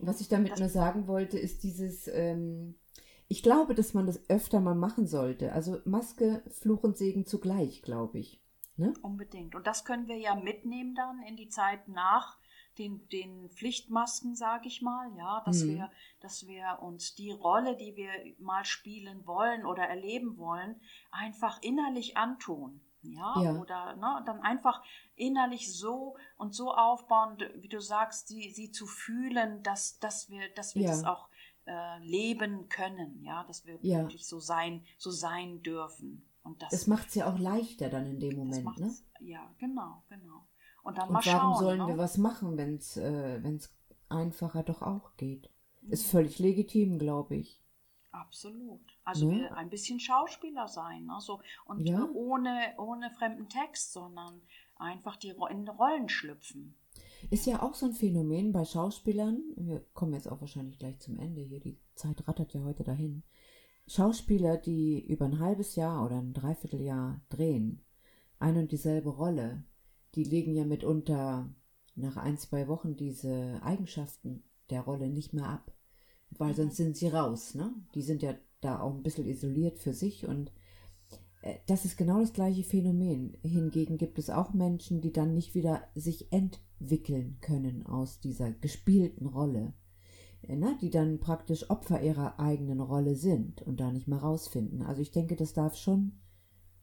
Was 0.00 0.20
ich 0.20 0.28
damit 0.28 0.58
nur 0.58 0.68
sagen 0.68 1.06
wollte, 1.06 1.38
ist 1.38 1.64
dieses, 1.64 2.08
ähm, 2.08 2.76
ich 3.28 3.42
glaube, 3.42 3.74
dass 3.74 3.94
man 3.94 4.06
das 4.06 4.28
öfter 4.28 4.60
mal 4.60 4.74
machen 4.74 5.06
sollte. 5.06 5.52
Also 5.52 5.78
Maske, 5.84 6.42
Fluch 6.48 6.84
und 6.84 6.96
Segen 6.96 7.26
zugleich, 7.26 7.82
glaube 7.82 8.18
ich. 8.18 8.40
Ne? 8.76 8.94
Unbedingt. 9.02 9.54
Und 9.54 9.66
das 9.66 9.84
können 9.84 10.08
wir 10.08 10.16
ja 10.16 10.34
mitnehmen 10.34 10.94
dann 10.94 11.22
in 11.28 11.36
die 11.36 11.48
Zeit 11.48 11.88
nach 11.88 12.38
den, 12.78 13.08
den 13.08 13.50
Pflichtmasken, 13.50 14.34
sage 14.34 14.68
ich 14.68 14.82
mal, 14.82 15.10
ja, 15.16 15.42
dass 15.44 15.64
Mhm. 15.64 15.68
wir, 15.68 15.90
dass 16.20 16.46
wir 16.46 16.78
uns 16.82 17.14
die 17.14 17.30
Rolle, 17.30 17.76
die 17.76 17.96
wir 17.96 18.10
mal 18.38 18.64
spielen 18.64 19.26
wollen 19.26 19.64
oder 19.66 19.84
erleben 19.84 20.36
wollen, 20.38 20.80
einfach 21.10 21.60
innerlich 21.62 22.16
antun. 22.16 22.80
Ja, 23.04 23.40
Ja. 23.42 23.56
oder 23.58 23.96
ne, 23.96 24.22
dann 24.26 24.40
einfach 24.42 24.80
innerlich 25.16 25.76
so 25.76 26.16
und 26.36 26.54
so 26.54 26.72
aufbauen, 26.72 27.36
wie 27.56 27.68
du 27.68 27.80
sagst, 27.80 28.28
sie, 28.28 28.50
sie 28.52 28.70
zu 28.70 28.86
fühlen, 28.86 29.60
dass, 29.64 29.98
dass 29.98 30.30
wir, 30.30 30.48
dass 30.54 30.76
wir 30.76 30.82
Ja. 30.82 30.90
das 30.90 31.02
auch 31.04 31.28
äh, 31.66 31.98
leben 31.98 32.68
können, 32.68 33.20
ja, 33.24 33.42
dass 33.44 33.66
wir 33.66 33.78
Ja. 33.82 34.02
wirklich 34.02 34.26
so 34.28 34.38
sein, 34.38 34.84
so 34.98 35.10
sein 35.10 35.62
dürfen. 35.64 36.24
Und 36.44 36.62
das, 36.62 36.70
Das 36.70 36.86
macht 36.86 37.08
es 37.08 37.16
ja 37.16 37.32
auch 37.32 37.38
leichter 37.38 37.88
dann 37.88 38.06
in 38.06 38.20
dem 38.20 38.36
Moment, 38.36 38.78
ne? 38.78 38.94
Ja, 39.20 39.52
genau, 39.58 40.04
genau. 40.08 40.46
Und 40.82 40.98
dann 40.98 41.08
Und 41.08 41.14
mal 41.14 41.24
warum 41.24 41.54
schauen. 41.54 41.58
sollen 41.64 41.78
ne? 41.80 41.86
wir 41.88 41.98
was 41.98 42.18
machen, 42.18 42.56
wenn 42.56 42.76
es 42.76 42.96
äh, 42.96 43.42
wenn's 43.42 43.74
einfacher 44.08 44.62
doch 44.62 44.82
auch 44.82 45.16
geht? 45.16 45.50
Ist 45.88 46.06
völlig 46.06 46.38
legitim, 46.38 46.98
glaube 46.98 47.36
ich. 47.36 47.62
Absolut. 48.10 48.80
Also 49.04 49.26
Ne? 49.30 49.36
wir 49.42 49.56
ein 49.56 49.70
bisschen 49.70 49.98
Schauspieler 49.98 50.68
sein, 50.68 51.06
ne? 51.06 51.16
so, 51.20 51.40
und 51.64 51.80
Ja. 51.86 52.04
äh, 52.04 52.08
ohne, 52.12 52.74
ohne 52.78 53.10
fremden 53.10 53.48
Text, 53.48 53.92
sondern 53.92 54.42
einfach 54.76 55.16
die 55.16 55.30
in 55.50 55.68
Rollen 55.68 56.08
schlüpfen. 56.08 56.74
Ist 57.30 57.46
ja 57.46 57.62
auch 57.62 57.74
so 57.74 57.86
ein 57.86 57.92
Phänomen 57.94 58.52
bei 58.52 58.64
Schauspielern. 58.64 59.40
Wir 59.56 59.80
kommen 59.94 60.12
jetzt 60.12 60.28
auch 60.30 60.40
wahrscheinlich 60.40 60.78
gleich 60.78 60.98
zum 60.98 61.18
Ende 61.18 61.40
hier. 61.40 61.60
Die 61.60 61.78
Zeit 61.94 62.26
rattert 62.28 62.52
ja 62.52 62.62
heute 62.62 62.84
dahin. 62.84 63.22
Schauspieler, 63.86 64.56
die 64.58 65.00
über 65.06 65.24
ein 65.24 65.38
halbes 65.38 65.74
Jahr 65.76 66.04
oder 66.04 66.16
ein 66.18 66.34
Dreivierteljahr 66.34 67.20
drehen, 67.30 67.82
eine 68.38 68.60
und 68.60 68.72
dieselbe 68.72 69.10
Rolle, 69.10 69.64
die 70.14 70.24
legen 70.24 70.54
ja 70.54 70.64
mitunter 70.64 71.48
nach 71.94 72.16
ein, 72.16 72.38
zwei 72.38 72.68
Wochen 72.68 72.96
diese 72.96 73.60
Eigenschaften 73.62 74.42
der 74.70 74.82
Rolle 74.82 75.08
nicht 75.08 75.32
mehr 75.32 75.48
ab. 75.48 75.72
Weil 76.30 76.54
sonst 76.54 76.76
sind 76.76 76.96
sie 76.96 77.08
raus, 77.08 77.54
ne? 77.54 77.74
Die 77.94 78.02
sind 78.02 78.22
ja 78.22 78.34
da 78.60 78.80
auch 78.80 78.94
ein 78.94 79.02
bisschen 79.02 79.26
isoliert 79.26 79.78
für 79.78 79.92
sich 79.92 80.26
und 80.26 80.52
äh, 81.42 81.56
das 81.66 81.84
ist 81.84 81.98
genau 81.98 82.20
das 82.20 82.32
gleiche 82.32 82.64
Phänomen. 82.64 83.36
Hingegen 83.42 83.98
gibt 83.98 84.18
es 84.18 84.30
auch 84.30 84.54
Menschen, 84.54 85.00
die 85.00 85.12
dann 85.12 85.34
nicht 85.34 85.54
wieder 85.54 85.82
sich 85.94 86.32
entwickeln 86.32 87.38
können 87.40 87.84
aus 87.86 88.20
dieser 88.20 88.50
gespielten 88.52 89.26
Rolle. 89.26 89.74
Äh, 90.42 90.56
Ne, 90.56 90.76
die 90.80 90.90
dann 90.90 91.20
praktisch 91.20 91.70
Opfer 91.70 92.02
ihrer 92.02 92.40
eigenen 92.40 92.80
Rolle 92.80 93.14
sind 93.14 93.62
und 93.62 93.80
da 93.80 93.92
nicht 93.92 94.08
mehr 94.08 94.18
rausfinden. 94.18 94.82
Also 94.82 95.00
ich 95.00 95.10
denke, 95.10 95.36
das 95.36 95.52
darf 95.52 95.76
schon 95.76 96.12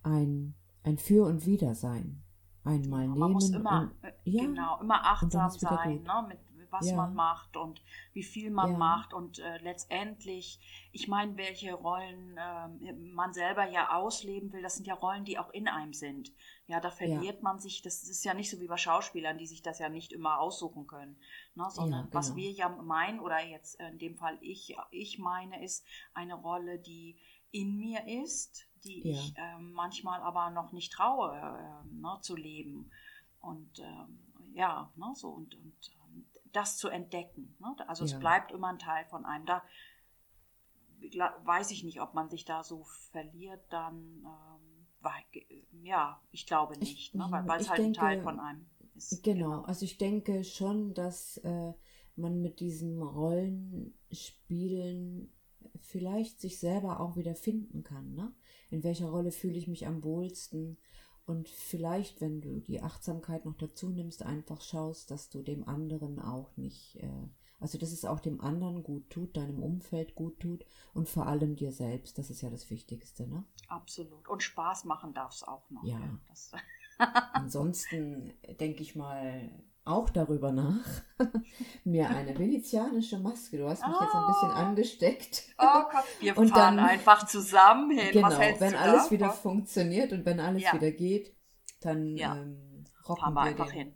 ein, 0.03 0.53
ein 0.83 0.97
Für 0.97 1.25
und 1.25 1.45
Wider 1.45 1.75
sein. 1.75 2.23
Einmal 2.63 3.01
Ja, 3.01 3.07
nehmen 3.07 3.19
man 3.19 3.31
muss 3.31 3.49
immer, 3.49 3.91
und, 3.91 4.03
äh, 4.03 4.11
ja, 4.25 4.43
genau, 4.43 4.79
immer 4.81 5.05
achtsam 5.05 5.51
sein, 5.51 6.03
ne? 6.03 6.25
mit, 6.27 6.39
was 6.71 6.87
Ja. 6.87 6.97
man 6.97 7.15
macht 7.15 7.57
und 7.57 7.81
wie 8.13 8.21
viel 8.23 8.51
man 8.51 8.69
Ja. 8.71 8.77
macht 8.77 9.13
und 9.13 9.39
äh, 9.39 9.57
letztendlich, 9.57 10.59
ich 10.91 11.07
meine, 11.07 11.35
welche 11.37 11.73
Rollen 11.73 12.37
ähm, 12.39 13.13
man 13.13 13.33
selber 13.33 13.67
ja 13.67 13.95
ausleben 13.95 14.53
will, 14.53 14.61
das 14.61 14.75
sind 14.75 14.85
ja 14.85 14.93
Rollen, 14.93 15.25
die 15.25 15.39
auch 15.39 15.49
in 15.51 15.67
einem 15.67 15.93
sind. 15.93 16.31
Ja, 16.67 16.79
da 16.79 16.91
verliert 16.91 17.41
man 17.41 17.57
sich, 17.59 17.81
das 17.81 18.03
ist 18.03 18.23
ja 18.23 18.35
nicht 18.35 18.51
so 18.51 18.59
wie 18.59 18.67
bei 18.67 18.77
Schauspielern, 18.77 19.39
die 19.39 19.47
sich 19.47 19.63
das 19.63 19.79
ja 19.79 19.89
nicht 19.89 20.11
immer 20.13 20.39
aussuchen 20.39 20.85
können, 20.85 21.17
ne, 21.55 21.65
sondern 21.71 22.05
Ja, 22.05 22.09
was 22.13 22.27
genau. 22.27 22.35
wir 22.35 22.51
ja 22.51 22.69
meinen, 22.69 23.19
oder 23.19 23.43
jetzt 23.43 23.79
in 23.79 23.97
dem 23.97 24.15
Fall 24.15 24.37
ich, 24.41 24.75
ich 24.91 25.17
meine, 25.17 25.63
ist 25.63 25.85
eine 26.13 26.35
Rolle, 26.35 26.77
die 26.77 27.17
in 27.51 27.77
mir 27.77 28.05
ist, 28.23 28.67
die 28.83 29.07
Ja. 29.07 29.11
ich 29.13 29.33
ähm, 29.37 29.71
manchmal 29.73 30.21
aber 30.21 30.49
noch 30.51 30.71
nicht 30.71 30.91
traue 30.93 31.35
ähm, 31.37 32.01
ne, 32.01 32.17
zu 32.21 32.35
leben. 32.35 32.89
Und 33.41 33.79
ähm, 33.79 34.19
ja, 34.53 34.91
ne, 34.95 35.11
so 35.15 35.29
und, 35.29 35.55
und 35.55 35.73
ähm, 36.05 36.25
das 36.51 36.77
zu 36.77 36.89
entdecken. 36.89 37.55
Ne? 37.59 37.75
Also 37.87 38.05
Ja. 38.05 38.13
es 38.13 38.19
bleibt 38.19 38.51
immer 38.51 38.67
ein 38.69 38.79
Teil 38.79 39.05
von 39.05 39.25
einem. 39.25 39.45
Da 39.45 39.63
weiß 41.45 41.71
ich 41.71 41.83
nicht, 41.83 42.01
ob 42.01 42.13
man 42.13 42.29
sich 42.29 42.45
da 42.45 42.63
so 42.63 42.83
verliert, 43.11 43.61
dann 43.69 44.25
ähm, 44.25 44.87
ja, 45.83 46.21
ich 46.31 46.45
glaube 46.45 46.73
Ich- 46.73 46.79
nicht, 46.79 47.15
ne? 47.15 47.25
weil, 47.29 47.57
es 47.57 47.63
ich 47.65 47.69
halt 47.69 47.79
ein 47.79 47.93
Teil 47.93 48.15
denke, 48.17 48.23
von 48.25 48.39
einem 48.39 48.65
ist. 48.95 49.23
Genau, 49.23 49.61
also 49.61 49.85
ich 49.85 49.97
denke 49.97 50.43
schon, 50.43 50.93
dass 50.93 51.37
äh, 51.37 51.73
man 52.17 52.41
mit 52.41 52.59
diesem 52.59 53.01
Rollenspielen 53.01 55.31
vielleicht 55.79 56.41
sich 56.41 56.59
selber 56.59 56.99
auch 56.99 57.15
wieder 57.15 57.33
finden 57.35 57.81
kann. 57.83 58.13
Ne? 58.13 58.33
In 58.69 58.84
welcher 58.84 59.10
Rolle 59.10 59.32
fühle 59.32 59.58
ich 59.58 59.67
mich 59.67 59.88
am 59.88 60.03
wohlsten? 60.03 60.77
Und 61.25 61.47
vielleicht, 61.47 62.21
wenn 62.21 62.41
du 62.41 62.60
die 62.60 62.82
Achtsamkeit 62.82 63.45
noch 63.45 63.55
dazu 63.55 63.89
nimmst, 63.89 64.23
einfach 64.23 64.62
schaust, 64.62 65.12
dass 65.12 65.29
du 65.29 65.43
dem 65.43 65.67
anderen 65.67 66.19
auch 66.19 66.58
nicht, 66.58 66.95
äh, 67.03 67.27
also 67.60 67.77
dass 67.77 67.91
es 67.91 68.03
auch 68.03 68.19
dem 68.19 68.41
anderen 68.41 68.82
gut 68.82 69.10
tut, 69.12 69.38
deinem 69.38 69.62
Umfeld 69.62 70.15
gut 70.15 70.39
tut 70.39 70.65
und 70.93 71.08
vor 71.08 71.27
allem 71.27 71.55
dir 71.55 71.71
selbst. 71.71 72.17
Das 72.17 72.32
ist 72.32 72.41
ja 72.41 72.49
das 72.49 72.71
Wichtigste. 72.71 73.27
Ne? 73.27 73.43
Absolut. 73.67 74.27
Und 74.27 74.41
Spaß 74.41 74.86
machen 74.86 75.13
darf 75.13 75.36
es 75.36 75.43
auch 75.43 75.69
noch. 75.69 75.84
Ja. 75.84 75.99
Das, 76.29 76.51
Ansonsten 77.34 78.34
denke 78.60 78.82
ich 78.82 78.95
mal 78.95 79.51
auch 79.85 80.09
darüber 80.09 80.51
nach, 80.51 80.85
mir 81.83 82.09
eine 82.09 82.37
venezianische 82.37 83.17
Maske, 83.19 83.57
du 83.57 83.67
hast 83.69 83.85
mich 83.87 83.99
jetzt 83.99 84.13
ein 84.15 84.27
bisschen 84.27 84.49
Ah. 84.51 84.67
angesteckt. 84.67 85.43
oh 85.57 85.63
Gott, 85.91 86.03
wir 86.19 86.37
Und 86.37 86.49
fahren 86.49 86.77
dann- 86.77 86.85
einfach 86.85 87.25
zusammen 87.25 87.91
hin. 87.91 88.11
genau, 88.13 88.29
wenn 88.29 88.75
alles 88.75 89.05
da? 89.05 89.11
wieder 89.11 89.29
funktioniert 89.31 90.11
und 90.13 90.25
wenn 90.25 90.39
alles 90.39 90.63
Ja. 90.63 90.73
wieder 90.73 90.91
geht, 90.91 91.35
dann 91.81 92.15
Ja. 92.17 92.35
ähm, 92.35 92.83
fahren 93.05 93.07
rocken 93.07 93.33
wir 93.33 93.41
wir 93.41 93.41
einfach 93.49 93.67
den, 93.67 93.73
hin. 93.77 93.95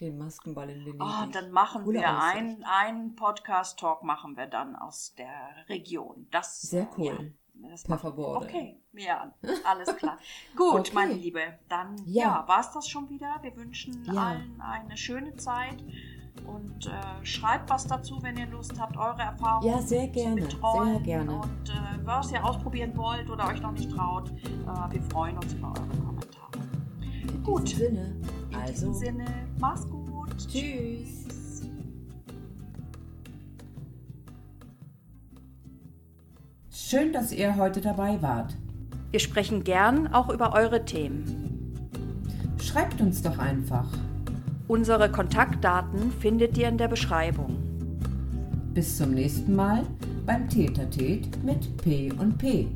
den 0.00 0.18
Maskenball 0.18 0.68
in 0.70 0.80
Venedig. 0.84 1.00
Oh, 1.02 1.26
dann 1.32 1.50
machen 1.52 1.84
Coole 1.84 2.00
wir 2.00 2.08
einen 2.66 3.14
Podcast-Talk 3.16 4.02
machen 4.02 4.36
wir 4.36 4.46
dann 4.46 4.76
aus 4.76 5.14
der 5.16 5.30
Region. 5.68 6.26
Das, 6.30 6.60
Sehr 6.60 6.88
cool. 6.98 7.06
Ja, 7.06 7.18
das 7.68 7.84
Per 7.84 7.98
favore. 7.98 8.38
Okay, 8.44 8.80
ja, 8.94 9.32
alles 9.64 9.94
klar. 9.96 10.18
Gut, 10.56 10.80
Okay. 10.80 10.90
meine 10.94 11.12
Liebe, 11.14 11.40
dann 11.68 11.96
Ja. 12.06 12.22
ja, 12.22 12.44
war 12.48 12.60
es 12.60 12.70
das 12.72 12.88
schon 12.88 13.08
wieder. 13.10 13.36
Wir 13.42 13.54
wünschen 13.56 14.02
Ja. 14.04 14.28
allen 14.28 14.60
eine 14.60 14.96
schöne 14.96 15.34
Zeit 15.36 15.82
und 16.46 16.86
äh, 16.86 17.24
schreibt 17.26 17.68
was 17.68 17.86
dazu, 17.86 18.22
wenn 18.22 18.36
ihr 18.36 18.46
Lust 18.46 18.80
habt, 18.80 18.96
eure 18.96 19.20
Erfahrungen 19.22 19.66
Ja, 19.68 19.80
sehr 19.82 20.08
gerne, 20.08 20.48
Rollen 20.62 20.94
sehr 20.94 21.00
gerne. 21.02 21.34
und 21.36 21.68
äh, 21.70 22.06
was 22.06 22.32
ihr 22.32 22.42
ausprobieren 22.44 22.96
wollt 22.96 23.28
oder 23.28 23.46
euch 23.48 23.60
noch 23.60 23.72
nicht 23.72 23.90
traut. 23.90 24.30
Äh, 24.30 24.92
wir 24.92 25.02
freuen 25.10 25.36
uns 25.36 25.52
über 25.52 25.68
eure 25.68 25.86
Kommentare. 26.04 26.68
in 27.28 27.42
gut. 27.42 27.68
diesem 27.68 27.78
Sinne, 27.88 28.16
In 28.50 28.54
also 28.56 28.72
diesem 28.72 28.94
Sinne, 28.94 29.24
mach's 29.58 29.86
gut. 29.88 30.36
tschüss. 30.48 31.19
Schön, 36.90 37.12
dass 37.12 37.30
ihr 37.30 37.54
heute 37.54 37.80
dabei 37.80 38.20
wart. 38.20 38.56
Wir 39.12 39.20
sprechen 39.20 39.62
gern 39.62 40.12
auch 40.12 40.28
über 40.28 40.54
eure 40.54 40.84
Themen. 40.84 41.88
Schreibt 42.60 43.00
uns 43.00 43.22
doch 43.22 43.38
einfach. 43.38 43.86
Unsere 44.66 45.08
Kontaktdaten 45.08 46.10
findet 46.10 46.58
ihr 46.58 46.66
in 46.66 46.78
der 46.78 46.88
Beschreibung. 46.88 47.58
Bis 48.74 48.96
zum 48.96 49.12
nächsten 49.12 49.54
Mal 49.54 49.84
beim 50.26 50.48
Tätertät 50.48 51.28
mit 51.44 51.76
P 51.76 52.10
und 52.10 52.38
P. 52.38 52.66